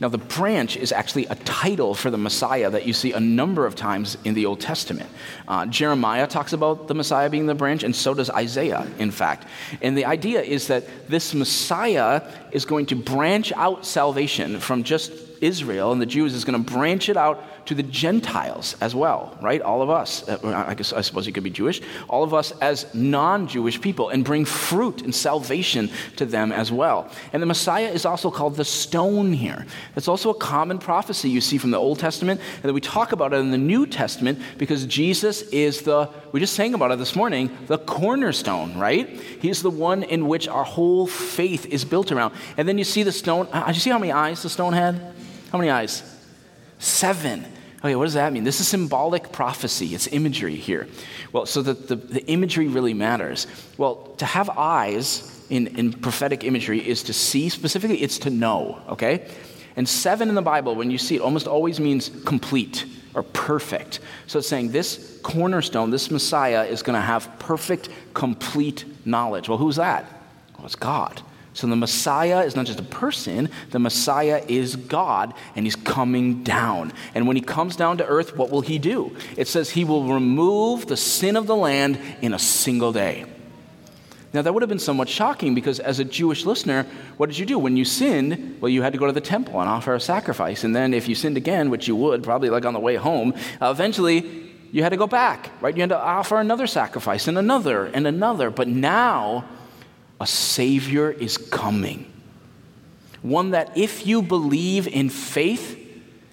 now, 0.00 0.08
the 0.08 0.16
branch 0.16 0.78
is 0.78 0.92
actually 0.92 1.26
a 1.26 1.34
title 1.34 1.94
for 1.94 2.10
the 2.10 2.16
Messiah 2.16 2.70
that 2.70 2.86
you 2.86 2.94
see 2.94 3.12
a 3.12 3.20
number 3.20 3.66
of 3.66 3.74
times 3.74 4.16
in 4.24 4.32
the 4.32 4.46
Old 4.46 4.58
Testament. 4.58 5.10
Uh, 5.46 5.66
Jeremiah 5.66 6.26
talks 6.26 6.54
about 6.54 6.88
the 6.88 6.94
Messiah 6.94 7.28
being 7.28 7.44
the 7.44 7.54
branch, 7.54 7.84
and 7.84 7.94
so 7.94 8.14
does 8.14 8.30
Isaiah, 8.30 8.90
in 8.98 9.10
fact. 9.10 9.46
And 9.82 9.98
the 9.98 10.06
idea 10.06 10.40
is 10.40 10.68
that 10.68 10.84
this 11.06 11.34
Messiah 11.34 12.22
is 12.50 12.64
going 12.64 12.86
to 12.86 12.96
branch 12.96 13.52
out 13.52 13.84
salvation 13.84 14.58
from 14.58 14.84
just 14.84 15.12
Israel 15.42 15.92
and 15.92 16.00
the 16.00 16.06
Jews, 16.06 16.32
is 16.32 16.46
going 16.46 16.64
to 16.64 16.72
branch 16.72 17.10
it 17.10 17.18
out 17.18 17.44
to 17.66 17.74
the 17.74 17.82
Gentiles 17.82 18.76
as 18.80 18.94
well, 18.94 19.36
right? 19.40 19.60
All 19.60 19.82
of 19.82 19.90
us, 19.90 20.28
uh, 20.28 20.64
I, 20.68 20.74
guess, 20.74 20.92
I 20.92 21.00
suppose 21.00 21.26
you 21.26 21.32
could 21.32 21.44
be 21.44 21.50
Jewish, 21.50 21.80
all 22.08 22.22
of 22.22 22.34
us 22.34 22.52
as 22.60 22.92
non 22.94 23.46
Jewish 23.46 23.80
people, 23.80 24.08
and 24.08 24.24
bring 24.24 24.44
fruit 24.44 25.02
and 25.02 25.14
salvation 25.14 25.90
to 26.16 26.26
them 26.26 26.52
as 26.52 26.72
well. 26.72 27.10
And 27.32 27.42
the 27.42 27.46
Messiah 27.46 27.88
is 27.88 28.04
also 28.04 28.30
called 28.30 28.56
the 28.56 28.64
stone 28.64 29.32
here. 29.32 29.66
That's 29.94 30.08
also 30.08 30.30
a 30.30 30.34
common 30.34 30.78
prophecy 30.78 31.30
you 31.30 31.40
see 31.40 31.58
from 31.58 31.70
the 31.70 31.78
Old 31.78 31.98
Testament, 31.98 32.40
and 32.56 32.62
that 32.64 32.72
we 32.72 32.80
talk 32.80 33.12
about 33.12 33.32
it 33.32 33.36
in 33.36 33.50
the 33.50 33.58
New 33.58 33.86
Testament 33.86 34.38
because 34.58 34.86
Jesus 34.86 35.42
is 35.42 35.82
the, 35.82 36.08
we 36.32 36.40
just 36.40 36.54
sang 36.54 36.74
about 36.74 36.90
it 36.90 36.98
this 36.98 37.14
morning, 37.16 37.56
the 37.66 37.78
cornerstone, 37.78 38.76
right? 38.78 39.08
He's 39.40 39.62
the 39.62 39.70
one 39.70 40.02
in 40.02 40.28
which 40.28 40.48
our 40.48 40.64
whole 40.64 41.06
faith 41.06 41.66
is 41.66 41.84
built 41.84 42.12
around. 42.12 42.34
And 42.56 42.68
then 42.68 42.78
you 42.78 42.84
see 42.84 43.02
the 43.02 43.12
stone, 43.12 43.48
uh, 43.52 43.64
you 43.68 43.80
see 43.80 43.90
how 43.90 43.98
many 43.98 44.12
eyes 44.12 44.42
the 44.42 44.48
stone 44.48 44.72
had? 44.72 45.14
How 45.52 45.58
many 45.58 45.70
eyes? 45.70 46.19
Seven. 46.80 47.44
Okay, 47.78 47.94
what 47.94 48.04
does 48.04 48.14
that 48.14 48.32
mean? 48.32 48.44
This 48.44 48.60
is 48.60 48.68
symbolic 48.68 49.32
prophecy, 49.32 49.94
it's 49.94 50.06
imagery 50.08 50.56
here. 50.56 50.88
Well, 51.32 51.46
so 51.46 51.62
the, 51.62 51.74
the, 51.74 51.96
the 51.96 52.26
imagery 52.26 52.68
really 52.68 52.92
matters. 52.92 53.46
Well, 53.78 54.14
to 54.18 54.26
have 54.26 54.50
eyes 54.50 55.46
in, 55.48 55.68
in 55.78 55.92
prophetic 55.92 56.44
imagery 56.44 56.86
is 56.86 57.04
to 57.04 57.12
see, 57.12 57.48
specifically, 57.48 58.02
it's 58.02 58.18
to 58.18 58.30
know, 58.30 58.82
okay? 58.88 59.28
And 59.76 59.88
seven 59.88 60.28
in 60.28 60.34
the 60.34 60.42
Bible, 60.42 60.74
when 60.74 60.90
you 60.90 60.98
see 60.98 61.16
it, 61.16 61.20
almost 61.20 61.46
always 61.46 61.80
means 61.80 62.10
complete 62.26 62.84
or 63.14 63.22
perfect. 63.22 64.00
So 64.26 64.40
it's 64.40 64.48
saying 64.48 64.72
this 64.72 65.18
cornerstone, 65.22 65.90
this 65.90 66.10
Messiah, 66.10 66.64
is 66.64 66.82
going 66.82 66.96
to 66.96 67.00
have 67.00 67.38
perfect, 67.38 67.88
complete 68.14 68.84
knowledge. 69.06 69.48
Well, 69.48 69.58
who's 69.58 69.76
that? 69.76 70.04
Well, 70.56 70.66
it's 70.66 70.74
God. 70.74 71.22
So 71.52 71.66
the 71.66 71.76
Messiah 71.76 72.42
is 72.42 72.54
not 72.54 72.66
just 72.66 72.78
a 72.78 72.84
person, 72.84 73.50
the 73.70 73.80
Messiah 73.80 74.44
is 74.46 74.76
God, 74.76 75.34
and 75.56 75.66
he's 75.66 75.76
coming 75.76 76.44
down. 76.44 76.92
And 77.14 77.26
when 77.26 77.36
he 77.36 77.42
comes 77.42 77.74
down 77.74 77.98
to 77.98 78.06
earth, 78.06 78.36
what 78.36 78.50
will 78.50 78.60
he 78.60 78.78
do? 78.78 79.16
It 79.36 79.48
says 79.48 79.70
he 79.70 79.84
will 79.84 80.12
remove 80.12 80.86
the 80.86 80.96
sin 80.96 81.36
of 81.36 81.46
the 81.46 81.56
land 81.56 81.98
in 82.22 82.34
a 82.34 82.38
single 82.38 82.92
day. 82.92 83.26
Now, 84.32 84.42
that 84.42 84.52
would 84.52 84.62
have 84.62 84.68
been 84.68 84.78
somewhat 84.78 85.08
shocking 85.08 85.56
because, 85.56 85.80
as 85.80 85.98
a 85.98 86.04
Jewish 86.04 86.46
listener, 86.46 86.86
what 87.16 87.28
did 87.28 87.36
you 87.36 87.46
do? 87.46 87.58
When 87.58 87.76
you 87.76 87.84
sinned, 87.84 88.58
well, 88.60 88.68
you 88.68 88.82
had 88.82 88.92
to 88.92 88.98
go 88.98 89.06
to 89.06 89.12
the 89.12 89.20
temple 89.20 89.60
and 89.60 89.68
offer 89.68 89.92
a 89.92 90.00
sacrifice. 90.00 90.62
And 90.62 90.74
then, 90.74 90.94
if 90.94 91.08
you 91.08 91.16
sinned 91.16 91.36
again, 91.36 91.68
which 91.68 91.88
you 91.88 91.96
would, 91.96 92.22
probably 92.22 92.48
like 92.48 92.64
on 92.64 92.72
the 92.72 92.78
way 92.78 92.94
home, 92.94 93.34
uh, 93.60 93.72
eventually 93.72 94.52
you 94.70 94.84
had 94.84 94.90
to 94.90 94.96
go 94.96 95.08
back, 95.08 95.50
right? 95.60 95.74
You 95.74 95.80
had 95.80 95.90
to 95.90 96.00
offer 96.00 96.38
another 96.38 96.68
sacrifice 96.68 97.26
and 97.26 97.36
another 97.38 97.86
and 97.86 98.06
another. 98.06 98.50
But 98.50 98.68
now, 98.68 99.46
a 100.20 100.26
Savior 100.26 101.10
is 101.10 101.36
coming. 101.36 102.10
One 103.22 103.50
that, 103.50 103.76
if 103.76 104.06
you 104.06 104.22
believe 104.22 104.86
in 104.86 105.08
faith, 105.08 105.78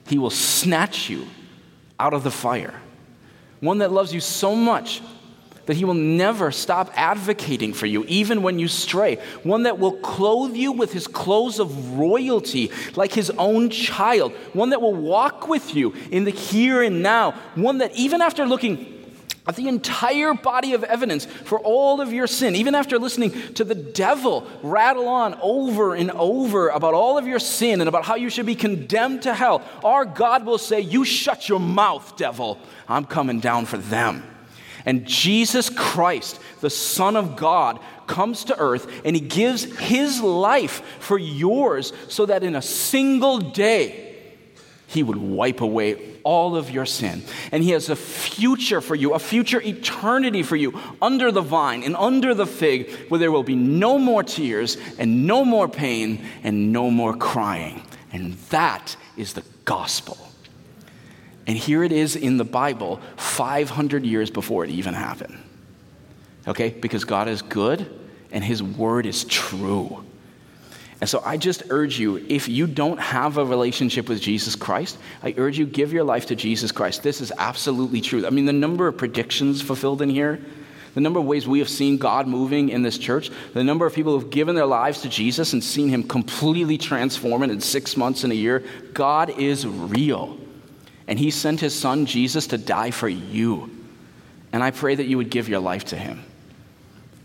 He 0.07 0.17
will 0.17 0.29
snatch 0.29 1.09
you 1.09 1.27
out 1.99 2.13
of 2.13 2.23
the 2.23 2.31
fire. 2.31 2.79
One 3.59 3.79
that 3.79 3.91
loves 3.91 4.13
you 4.13 4.19
so 4.19 4.55
much 4.55 5.01
that 5.67 5.75
he 5.75 5.85
will 5.85 5.93
never 5.93 6.49
stop 6.49 6.89
advocating 6.95 7.73
for 7.73 7.85
you, 7.85 8.05
even 8.05 8.41
when 8.41 8.57
you 8.57 8.69
stray. 8.69 9.15
One 9.43 9.63
that 9.63 9.77
will 9.77 9.97
clothe 9.97 10.55
you 10.55 10.71
with 10.71 10.93
his 10.93 11.07
clothes 11.07 11.59
of 11.59 11.97
royalty, 11.97 12.71
like 12.95 13.11
his 13.11 13.29
own 13.31 13.69
child. 13.69 14.31
One 14.53 14.69
that 14.69 14.81
will 14.81 14.95
walk 14.95 15.49
with 15.49 15.75
you 15.75 15.93
in 16.09 16.23
the 16.23 16.31
here 16.31 16.81
and 16.81 17.03
now. 17.03 17.31
One 17.55 17.79
that, 17.79 17.93
even 17.97 18.21
after 18.21 18.45
looking 18.45 18.96
the 19.55 19.67
entire 19.67 20.33
body 20.33 20.73
of 20.73 20.83
evidence 20.83 21.25
for 21.25 21.59
all 21.59 22.01
of 22.01 22.11
your 22.11 22.27
sin, 22.27 22.55
even 22.55 22.75
after 22.75 22.99
listening 22.99 23.31
to 23.53 23.63
the 23.63 23.75
devil 23.75 24.47
rattle 24.61 25.07
on 25.07 25.37
over 25.41 25.95
and 25.95 26.11
over 26.11 26.69
about 26.69 26.93
all 26.93 27.17
of 27.17 27.25
your 27.25 27.39
sin 27.39 27.79
and 27.81 27.87
about 27.87 28.05
how 28.05 28.15
you 28.15 28.29
should 28.29 28.45
be 28.45 28.55
condemned 28.55 29.21
to 29.23 29.33
hell, 29.33 29.63
our 29.83 30.05
God 30.05 30.45
will 30.45 30.57
say, 30.57 30.81
You 30.81 31.05
shut 31.05 31.47
your 31.47 31.59
mouth, 31.59 32.17
devil. 32.17 32.59
I'm 32.87 33.05
coming 33.05 33.39
down 33.39 33.65
for 33.65 33.77
them. 33.77 34.23
And 34.85 35.05
Jesus 35.05 35.69
Christ, 35.69 36.39
the 36.61 36.69
Son 36.69 37.17
of 37.17 37.35
God, 37.35 37.79
comes 38.07 38.45
to 38.45 38.57
earth 38.57 39.01
and 39.03 39.15
he 39.15 39.21
gives 39.21 39.63
his 39.79 40.21
life 40.21 40.81
for 40.99 41.17
yours 41.17 41.91
so 42.07 42.25
that 42.25 42.41
in 42.43 42.55
a 42.55 42.61
single 42.61 43.39
day, 43.39 44.06
he 44.87 45.03
would 45.03 45.17
wipe 45.17 45.59
away 45.59 45.97
all 46.23 46.55
of 46.55 46.71
your 46.71 46.85
sin. 46.85 47.21
And 47.51 47.61
He 47.61 47.71
has 47.71 47.89
a 47.89 47.95
future 47.95 48.79
for 48.79 48.95
you, 48.95 49.13
a 49.13 49.19
future 49.19 49.61
eternity 49.61 50.43
for 50.43 50.55
you 50.55 50.79
under 51.01 51.31
the 51.31 51.41
vine 51.41 51.83
and 51.83 51.95
under 51.95 52.33
the 52.33 52.45
fig, 52.45 52.91
where 53.09 53.19
there 53.19 53.31
will 53.31 53.43
be 53.43 53.55
no 53.55 53.97
more 53.97 54.23
tears 54.23 54.77
and 54.97 55.27
no 55.27 55.43
more 55.43 55.67
pain 55.67 56.25
and 56.41 56.71
no 56.71 56.89
more 56.89 57.15
crying. 57.15 57.83
And 58.13 58.33
that 58.49 58.95
is 59.17 59.33
the 59.33 59.43
gospel. 59.65 60.17
And 61.45 61.57
here 61.57 61.83
it 61.83 61.91
is 61.91 62.15
in 62.15 62.37
the 62.37 62.45
Bible, 62.45 63.01
500 63.17 64.05
years 64.05 64.31
before 64.31 64.63
it 64.63 64.69
even 64.69 64.93
happened. 64.93 65.37
Okay? 66.47 66.69
Because 66.69 67.03
God 67.03 67.27
is 67.27 67.41
good 67.41 67.93
and 68.31 68.41
His 68.41 68.63
word 68.63 69.05
is 69.05 69.25
true. 69.25 70.05
And 70.99 71.09
so 71.09 71.21
I 71.23 71.37
just 71.37 71.63
urge 71.69 71.99
you, 71.99 72.17
if 72.27 72.47
you 72.47 72.65
don't 72.65 72.99
have 72.99 73.37
a 73.37 73.45
relationship 73.45 74.09
with 74.09 74.19
Jesus 74.19 74.55
Christ, 74.55 74.97
I 75.21 75.33
urge 75.37 75.57
you, 75.59 75.65
give 75.67 75.93
your 75.93 76.03
life 76.03 76.25
to 76.27 76.35
Jesus 76.35 76.71
Christ. 76.71 77.03
This 77.03 77.21
is 77.21 77.31
absolutely 77.37 78.01
true. 78.01 78.25
I 78.25 78.31
mean, 78.31 78.45
the 78.45 78.53
number 78.53 78.87
of 78.87 78.97
predictions 78.97 79.61
fulfilled 79.61 80.01
in 80.01 80.09
here, 80.09 80.39
the 80.95 81.01
number 81.01 81.19
of 81.19 81.25
ways 81.25 81.47
we 81.47 81.59
have 81.59 81.69
seen 81.69 81.97
God 81.97 82.27
moving 82.27 82.69
in 82.69 82.81
this 82.81 82.97
church, 82.97 83.29
the 83.53 83.63
number 83.63 83.85
of 83.85 83.93
people 83.93 84.13
who 84.13 84.19
have 84.19 84.31
given 84.31 84.55
their 84.55 84.65
lives 84.65 85.01
to 85.01 85.09
Jesus 85.09 85.53
and 85.53 85.63
seen 85.63 85.89
Him 85.89 86.01
completely 86.01 86.79
transform 86.79 87.43
it 87.43 87.51
in 87.51 87.61
six 87.61 87.95
months 87.95 88.23
and 88.23 88.33
a 88.33 88.35
year, 88.35 88.63
God 88.93 89.29
is 89.29 89.67
real. 89.67 90.39
And 91.07 91.17
he 91.17 91.31
sent 91.31 91.61
his 91.61 91.73
son, 91.73 92.05
Jesus, 92.05 92.47
to 92.47 92.57
die 92.57 92.91
for 92.91 93.07
you. 93.07 93.69
And 94.51 94.61
I 94.61 94.71
pray 94.71 94.95
that 94.95 95.05
you 95.05 95.17
would 95.17 95.29
give 95.29 95.47
your 95.47 95.59
life 95.59 95.85
to 95.85 95.95
him. 95.95 96.23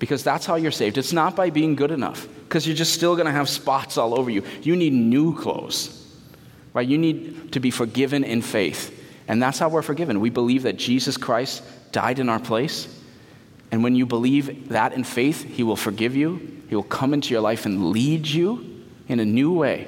Because 0.02 0.24
that's 0.24 0.46
how 0.46 0.56
you're 0.56 0.72
saved. 0.72 0.98
It's 0.98 1.12
not 1.12 1.36
by 1.36 1.50
being 1.50 1.76
good 1.76 1.92
enough, 1.92 2.26
because 2.40 2.66
you're 2.66 2.74
just 2.74 2.92
still 2.92 3.14
going 3.14 3.26
to 3.26 3.30
have 3.32 3.48
spots 3.48 3.96
all 3.96 4.18
over 4.18 4.30
you. 4.30 4.42
You 4.60 4.74
need 4.74 4.92
new 4.92 5.38
clothes, 5.38 6.12
right? 6.74 6.88
You 6.88 6.98
need 6.98 7.52
to 7.52 7.60
be 7.60 7.70
forgiven 7.70 8.24
in 8.24 8.42
faith. 8.42 9.00
And 9.28 9.40
that's 9.40 9.60
how 9.60 9.68
we're 9.68 9.80
forgiven. 9.80 10.18
We 10.18 10.28
believe 10.28 10.64
that 10.64 10.76
Jesus 10.76 11.16
Christ 11.16 11.62
died 11.92 12.18
in 12.18 12.28
our 12.28 12.40
place. 12.40 12.88
And 13.70 13.84
when 13.84 13.94
you 13.94 14.04
believe 14.04 14.70
that 14.70 14.92
in 14.92 15.04
faith, 15.04 15.44
he 15.44 15.62
will 15.62 15.76
forgive 15.76 16.16
you, 16.16 16.62
he 16.68 16.74
will 16.74 16.82
come 16.82 17.14
into 17.14 17.32
your 17.32 17.40
life 17.40 17.64
and 17.64 17.92
lead 17.92 18.26
you 18.26 18.82
in 19.06 19.20
a 19.20 19.24
new 19.24 19.52
way. 19.52 19.86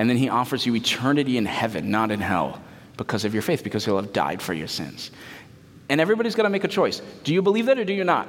And 0.00 0.10
then 0.10 0.16
he 0.16 0.28
offers 0.28 0.66
you 0.66 0.74
eternity 0.74 1.36
in 1.36 1.46
heaven, 1.46 1.92
not 1.92 2.10
in 2.10 2.18
hell 2.18 2.60
because 2.96 3.24
of 3.24 3.34
your 3.34 3.42
faith, 3.42 3.62
because 3.62 3.84
he'll 3.84 4.00
have 4.00 4.12
died 4.12 4.42
for 4.42 4.52
your 4.52 4.66
sins. 4.66 5.12
And 5.88 6.00
everybody's 6.00 6.34
got 6.34 6.42
to 6.42 6.50
make 6.50 6.64
a 6.64 6.68
choice. 6.68 7.02
Do 7.22 7.32
you 7.32 7.40
believe 7.40 7.66
that 7.66 7.78
or 7.78 7.84
do 7.84 7.92
you 7.92 8.02
not? 8.02 8.26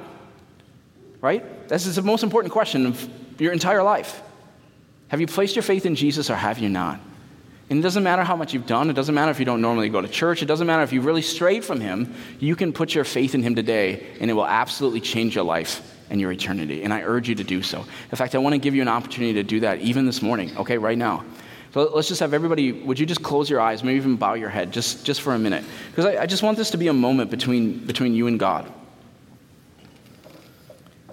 Right? 1.20 1.68
This 1.68 1.86
is 1.86 1.96
the 1.96 2.02
most 2.02 2.22
important 2.22 2.52
question 2.52 2.86
of 2.86 3.08
your 3.40 3.52
entire 3.52 3.82
life. 3.82 4.22
Have 5.08 5.20
you 5.20 5.26
placed 5.26 5.56
your 5.56 5.62
faith 5.62 5.86
in 5.86 5.94
Jesus 5.94 6.30
or 6.30 6.36
have 6.36 6.58
you 6.58 6.68
not? 6.68 7.00
And 7.68 7.78
it 7.78 7.82
doesn't 7.82 8.02
matter 8.02 8.24
how 8.24 8.34
much 8.34 8.52
you've 8.52 8.66
done. 8.66 8.90
It 8.90 8.94
doesn't 8.94 9.14
matter 9.14 9.30
if 9.30 9.38
you 9.38 9.44
don't 9.44 9.60
normally 9.60 9.88
go 9.88 10.00
to 10.00 10.08
church. 10.08 10.42
It 10.42 10.46
doesn't 10.46 10.66
matter 10.66 10.82
if 10.82 10.92
you 10.92 11.00
really 11.02 11.22
strayed 11.22 11.64
from 11.64 11.80
Him. 11.80 12.14
You 12.40 12.56
can 12.56 12.72
put 12.72 12.94
your 12.94 13.04
faith 13.04 13.34
in 13.34 13.44
Him 13.44 13.54
today, 13.54 14.06
and 14.20 14.28
it 14.28 14.34
will 14.34 14.46
absolutely 14.46 15.00
change 15.00 15.36
your 15.36 15.44
life 15.44 15.80
and 16.10 16.20
your 16.20 16.32
eternity. 16.32 16.82
And 16.82 16.92
I 16.92 17.02
urge 17.02 17.28
you 17.28 17.36
to 17.36 17.44
do 17.44 17.62
so. 17.62 17.78
In 18.10 18.16
fact, 18.16 18.34
I 18.34 18.38
want 18.38 18.54
to 18.54 18.58
give 18.58 18.74
you 18.74 18.82
an 18.82 18.88
opportunity 18.88 19.34
to 19.34 19.44
do 19.44 19.60
that 19.60 19.78
even 19.80 20.04
this 20.04 20.20
morning, 20.20 20.56
okay, 20.56 20.78
right 20.78 20.98
now. 20.98 21.24
So 21.72 21.88
let's 21.94 22.08
just 22.08 22.18
have 22.18 22.34
everybody, 22.34 22.72
would 22.72 22.98
you 22.98 23.06
just 23.06 23.22
close 23.22 23.48
your 23.48 23.60
eyes, 23.60 23.84
maybe 23.84 23.96
even 23.98 24.16
bow 24.16 24.34
your 24.34 24.48
head 24.48 24.72
just, 24.72 25.06
just 25.06 25.20
for 25.20 25.34
a 25.34 25.38
minute? 25.38 25.64
Because 25.90 26.06
I, 26.06 26.22
I 26.22 26.26
just 26.26 26.42
want 26.42 26.56
this 26.56 26.72
to 26.72 26.76
be 26.76 26.88
a 26.88 26.92
moment 26.92 27.30
between, 27.30 27.78
between 27.86 28.14
you 28.14 28.26
and 28.26 28.40
God. 28.40 28.72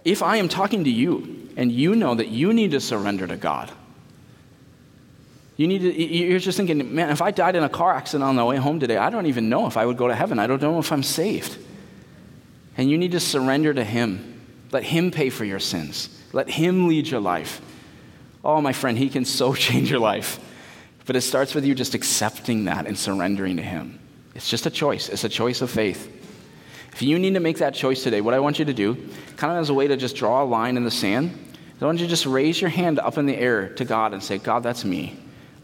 If 0.08 0.24
I 0.24 0.38
am 0.38 0.48
talking 0.48 0.86
to 0.86 0.90
you 0.90 1.50
and 1.58 1.70
you 1.70 1.94
know 1.94 2.16
that 2.16 2.30
you 2.30 2.54
need 2.54 2.72
to 2.72 2.80
surrender 2.80 3.28
to 3.28 3.36
God, 3.36 3.70
you 5.58 5.68
need 5.68 5.80
to, 5.80 6.02
you're 6.02 6.40
just 6.40 6.56
thinking, 6.56 6.96
man, 6.96 7.10
if 7.10 7.22
I 7.22 7.32
died 7.32 7.58
in 7.58 7.64
a 7.64 7.68
car 7.68 7.94
accident 7.94 8.24
on 8.24 8.38
the 8.38 8.46
way 8.46 8.56
home 8.56 8.80
today, 8.80 8.96
I 8.96 9.10
don't 9.10 9.26
even 9.26 9.50
know 9.50 9.68
if 9.68 9.76
I 9.76 9.86
would 9.86 9.98
go 9.98 10.08
to 10.08 10.16
heaven. 10.16 10.40
I 10.40 10.48
don't 10.48 10.62
know 10.62 10.80
if 10.80 10.94
I'm 10.94 11.04
saved. 11.04 11.58
And 12.78 12.90
you 12.90 12.98
need 12.98 13.12
to 13.12 13.20
surrender 13.20 13.74
to 13.74 13.84
Him. 13.84 14.40
Let 14.72 14.84
Him 14.84 15.12
pay 15.12 15.30
for 15.30 15.44
your 15.44 15.60
sins. 15.60 16.08
Let 16.32 16.50
Him 16.50 16.88
lead 16.88 17.10
your 17.10 17.20
life. 17.20 17.60
Oh, 18.46 18.62
my 18.62 18.72
friend, 18.72 18.98
He 18.98 19.10
can 19.10 19.26
so 19.26 19.54
change 19.66 19.92
your 19.92 20.00
life. 20.00 20.40
But 21.06 21.18
it 21.18 21.22
starts 21.22 21.54
with 21.54 21.66
you 21.66 21.76
just 21.76 21.96
accepting 21.96 22.64
that 22.66 22.88
and 22.88 22.98
surrendering 22.98 23.58
to 23.58 23.64
Him. 23.64 24.00
It's 24.36 24.50
just 24.50 24.68
a 24.68 24.70
choice, 24.70 25.10
it's 25.10 25.26
a 25.26 25.30
choice 25.30 25.62
of 25.62 25.70
faith. 25.70 26.14
If 26.98 27.04
you 27.04 27.20
need 27.20 27.36
to 27.36 27.40
make 27.40 27.60
that 27.60 27.76
choice 27.76 28.02
today, 28.02 28.22
what 28.22 28.34
I 28.34 28.40
want 28.40 28.58
you 28.58 28.66
to 28.66 28.74
do, 28.74 28.96
kind 29.36 29.54
of 29.54 29.60
as 29.60 29.70
a 29.70 29.74
way 29.76 29.88
to 29.88 29.96
just 29.96 30.16
draw 30.16 30.42
a 30.42 30.46
line 30.46 30.78
in 30.78 30.84
the 30.84 30.90
sand, 30.90 31.54
I 31.80 31.86
want 31.86 32.00
you 32.00 32.08
to 32.08 32.10
just 32.10 32.26
raise 32.26 32.60
your 32.60 32.72
hand 32.72 32.98
up 32.98 33.20
in 33.20 33.28
the 33.28 33.38
air 33.38 33.70
to 33.76 33.86
God 33.86 34.14
and 34.14 34.24
say, 34.24 34.40
God, 34.40 34.64
that's 34.64 34.84
me. 34.84 35.16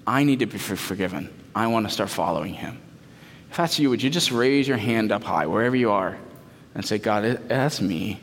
I 0.05 0.25
need 0.25 0.37
to 0.41 0.45
be 0.45 0.59
forgiven. 0.59 1.33
I 1.55 1.65
want 1.65 1.87
to 1.87 1.91
start 1.91 2.11
following 2.11 2.53
Him. 2.53 2.79
If 3.49 3.57
that's 3.57 3.79
you, 3.79 3.89
would 3.89 4.03
you 4.03 4.11
just 4.11 4.29
raise 4.29 4.67
your 4.67 4.77
hand 4.77 5.11
up 5.11 5.23
high, 5.23 5.47
wherever 5.47 5.75
you 5.75 5.89
are, 5.89 6.19
and 6.75 6.85
say, 6.85 6.99
God, 6.99 7.23
that's 7.47 7.81
me. 7.81 8.19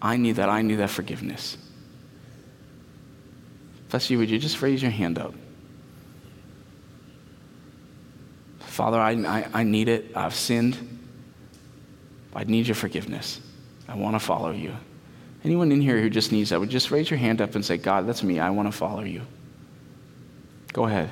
I 0.00 0.16
need 0.16 0.36
that. 0.36 0.48
I 0.48 0.62
need 0.62 0.76
that 0.76 0.88
forgiveness. 0.88 1.58
If 3.84 3.92
that's 3.92 4.08
you, 4.08 4.16
would 4.16 4.30
you 4.30 4.38
just 4.38 4.62
raise 4.62 4.80
your 4.80 4.92
hand 4.92 5.18
up? 5.18 5.34
Father, 8.60 8.98
I, 8.98 9.10
I, 9.10 9.46
I 9.52 9.62
need 9.62 9.90
it. 9.90 10.16
I've 10.16 10.34
sinned. 10.34 10.94
I 12.34 12.44
need 12.44 12.66
your 12.66 12.74
forgiveness. 12.74 13.40
I 13.88 13.96
want 13.96 14.14
to 14.14 14.20
follow 14.20 14.50
you. 14.50 14.74
Anyone 15.44 15.72
in 15.72 15.80
here 15.80 16.00
who 16.00 16.10
just 16.10 16.32
needs 16.32 16.50
that 16.50 16.60
would 16.60 16.68
just 16.68 16.90
raise 16.90 17.10
your 17.10 17.18
hand 17.18 17.40
up 17.40 17.54
and 17.54 17.64
say, 17.64 17.76
God, 17.76 18.06
that's 18.06 18.22
me. 18.22 18.38
I 18.38 18.50
want 18.50 18.68
to 18.68 18.76
follow 18.76 19.02
you. 19.02 19.22
Go 20.72 20.84
ahead. 20.84 21.10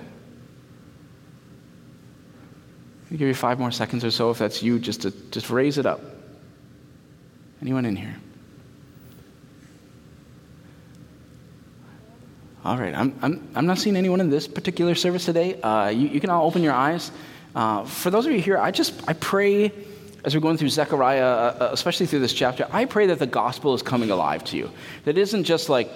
I'll 3.11 3.17
give 3.17 3.29
you 3.29 3.35
five 3.35 3.59
more 3.59 3.71
seconds 3.71 4.05
or 4.05 4.11
so 4.11 4.31
if 4.31 4.39
that's 4.39 4.63
you, 4.63 4.79
just 4.79 5.03
to 5.03 5.11
just 5.31 5.49
raise 5.49 5.79
it 5.79 5.87
up. 5.87 6.01
Anyone 7.63 7.87
in 7.87 7.97
here? 7.97 8.17
All 12.65 12.77
right, 12.77 12.95
I'm, 12.95 13.17
I'm, 13.23 13.49
I'm 13.55 13.67
not 13.67 13.79
seeing 13.79 13.95
anyone 13.95 14.21
in 14.21 14.29
this 14.29 14.49
particular 14.49 14.97
service 14.97 15.25
today. 15.25 15.61
Uh, 15.61 15.89
you, 15.89 16.09
you 16.09 16.21
can 16.21 16.31
all 16.31 16.47
open 16.47 16.65
your 16.65 16.73
eyes. 16.73 17.13
Uh, 17.55 17.85
for 17.85 18.11
those 18.11 18.27
of 18.27 18.33
you 18.33 18.41
here, 18.41 18.59
I 18.59 18.73
just 18.73 19.09
I 19.09 19.13
pray 19.13 19.73
as 20.27 20.35
we're 20.35 20.41
going 20.41 20.59
through 20.59 20.71
Zechariah, 20.71 21.25
uh, 21.25 21.57
uh, 21.61 21.69
especially 21.73 22.07
through 22.07 22.19
this 22.19 22.33
chapter, 22.33 22.67
I 22.73 22.85
pray 22.85 23.07
that 23.07 23.21
the 23.21 23.29
gospel 23.29 23.75
is 23.75 23.83
coming 23.83 24.11
alive 24.11 24.43
to 24.47 24.57
you. 24.57 24.73
That 25.05 25.17
isn't 25.17 25.45
just 25.45 25.69
like, 25.69 25.89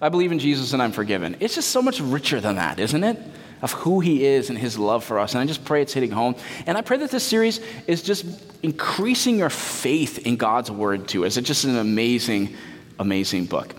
I 0.00 0.08
believe 0.08 0.30
in 0.30 0.38
Jesus 0.38 0.72
and 0.72 0.80
I'm 0.80 0.92
forgiven. 0.92 1.36
It's 1.40 1.56
just 1.56 1.70
so 1.70 1.82
much 1.82 2.00
richer 2.00 2.40
than 2.40 2.56
that, 2.56 2.78
isn't 2.78 3.02
it? 3.02 3.18
Of 3.60 3.72
who 3.72 3.98
he 3.98 4.24
is 4.24 4.50
and 4.50 4.58
his 4.58 4.78
love 4.78 5.02
for 5.02 5.18
us. 5.18 5.34
And 5.34 5.40
I 5.40 5.46
just 5.46 5.64
pray 5.64 5.82
it's 5.82 5.92
hitting 5.92 6.12
home. 6.12 6.36
And 6.64 6.78
I 6.78 6.82
pray 6.82 6.96
that 6.98 7.10
this 7.10 7.24
series 7.24 7.60
is 7.88 8.04
just 8.04 8.24
increasing 8.62 9.36
your 9.36 9.50
faith 9.50 10.26
in 10.26 10.36
God's 10.36 10.70
word 10.70 11.08
too. 11.08 11.24
It's 11.24 11.34
just 11.34 11.64
an 11.64 11.76
amazing, 11.76 12.54
amazing 13.00 13.46
book. 13.46 13.74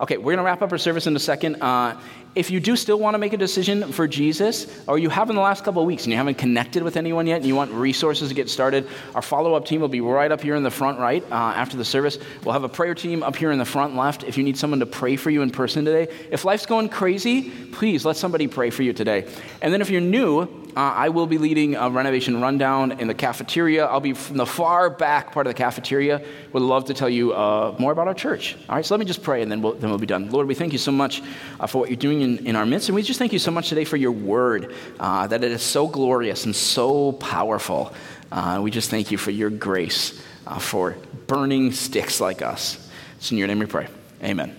Okay, 0.00 0.18
we're 0.18 0.34
going 0.34 0.38
to 0.38 0.44
wrap 0.44 0.62
up 0.62 0.70
our 0.70 0.78
service 0.78 1.08
in 1.08 1.16
a 1.16 1.20
second. 1.20 1.60
Uh, 1.60 2.00
if 2.38 2.52
you 2.52 2.60
do 2.60 2.76
still 2.76 3.00
want 3.00 3.14
to 3.14 3.18
make 3.18 3.32
a 3.32 3.36
decision 3.36 3.90
for 3.90 4.06
Jesus, 4.06 4.68
or 4.86 4.96
you 4.96 5.08
have 5.08 5.28
in 5.28 5.34
the 5.34 5.42
last 5.42 5.64
couple 5.64 5.82
of 5.82 5.88
weeks 5.88 6.04
and 6.04 6.12
you 6.12 6.16
haven't 6.16 6.38
connected 6.38 6.84
with 6.84 6.96
anyone 6.96 7.26
yet 7.26 7.38
and 7.38 7.46
you 7.46 7.56
want 7.56 7.72
resources 7.72 8.28
to 8.28 8.34
get 8.34 8.48
started, 8.48 8.86
our 9.16 9.22
follow 9.22 9.54
up 9.54 9.64
team 9.64 9.80
will 9.80 9.88
be 9.88 10.00
right 10.00 10.30
up 10.30 10.40
here 10.40 10.54
in 10.54 10.62
the 10.62 10.70
front 10.70 11.00
right 11.00 11.24
uh, 11.32 11.34
after 11.34 11.76
the 11.76 11.84
service. 11.84 12.16
We'll 12.44 12.52
have 12.52 12.62
a 12.62 12.68
prayer 12.68 12.94
team 12.94 13.24
up 13.24 13.34
here 13.34 13.50
in 13.50 13.58
the 13.58 13.64
front 13.64 13.96
left 13.96 14.22
if 14.22 14.38
you 14.38 14.44
need 14.44 14.56
someone 14.56 14.78
to 14.78 14.86
pray 14.86 15.16
for 15.16 15.30
you 15.30 15.42
in 15.42 15.50
person 15.50 15.84
today. 15.84 16.14
If 16.30 16.44
life's 16.44 16.64
going 16.64 16.90
crazy, 16.90 17.50
please 17.72 18.04
let 18.04 18.16
somebody 18.16 18.46
pray 18.46 18.70
for 18.70 18.84
you 18.84 18.92
today. 18.92 19.28
And 19.60 19.72
then 19.72 19.80
if 19.80 19.90
you're 19.90 20.00
new, 20.00 20.42
uh, 20.78 20.92
I 20.94 21.08
will 21.08 21.26
be 21.26 21.38
leading 21.38 21.74
a 21.74 21.90
renovation 21.90 22.40
rundown 22.40 23.00
in 23.00 23.08
the 23.08 23.14
cafeteria. 23.14 23.86
I'll 23.86 23.98
be 23.98 24.12
from 24.12 24.36
the 24.36 24.46
far 24.46 24.90
back 24.90 25.32
part 25.32 25.48
of 25.48 25.50
the 25.50 25.58
cafeteria. 25.58 26.22
Would 26.52 26.62
love 26.62 26.84
to 26.84 26.94
tell 26.94 27.08
you 27.08 27.32
uh, 27.32 27.74
more 27.80 27.90
about 27.90 28.06
our 28.06 28.14
church. 28.14 28.56
All 28.68 28.76
right, 28.76 28.86
so 28.86 28.94
let 28.94 29.00
me 29.00 29.06
just 29.06 29.24
pray 29.24 29.42
and 29.42 29.50
then 29.50 29.60
we'll, 29.60 29.72
then 29.72 29.90
we'll 29.90 29.98
be 29.98 30.06
done. 30.06 30.30
Lord, 30.30 30.46
we 30.46 30.54
thank 30.54 30.72
you 30.72 30.78
so 30.78 30.92
much 30.92 31.20
uh, 31.58 31.66
for 31.66 31.78
what 31.78 31.90
you're 31.90 31.96
doing 31.96 32.22
in, 32.36 32.46
in, 32.46 32.56
our 32.56 32.66
midst. 32.66 32.88
And 32.88 32.96
we 32.96 33.02
just 33.02 33.18
thank 33.18 33.32
you 33.32 33.38
so 33.38 33.50
much 33.50 33.68
today 33.68 33.84
for 33.84 33.96
your 33.96 34.12
word, 34.12 34.74
uh, 35.00 35.26
that 35.26 35.42
it 35.42 35.50
is 35.50 35.62
so 35.62 35.86
glorious 35.86 36.44
and 36.44 36.54
so 36.54 37.12
powerful. 37.12 37.92
Uh, 38.30 38.60
we 38.62 38.70
just 38.70 38.90
thank 38.90 39.10
you 39.10 39.18
for 39.18 39.30
your 39.30 39.50
grace, 39.50 40.20
uh, 40.46 40.58
for 40.58 40.96
burning 41.26 41.72
sticks 41.72 42.20
like 42.20 42.42
us. 42.42 42.88
It's 43.16 43.30
in 43.32 43.38
your 43.38 43.48
name 43.48 43.58
we 43.58 43.66
pray. 43.66 43.88
Amen. 44.22 44.54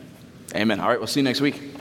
Amen. 0.56 0.80
All 0.80 0.90
right, 0.90 0.98
we'll 0.98 1.08
see 1.08 1.20
you 1.20 1.24
next 1.24 1.42
week. 1.42 1.79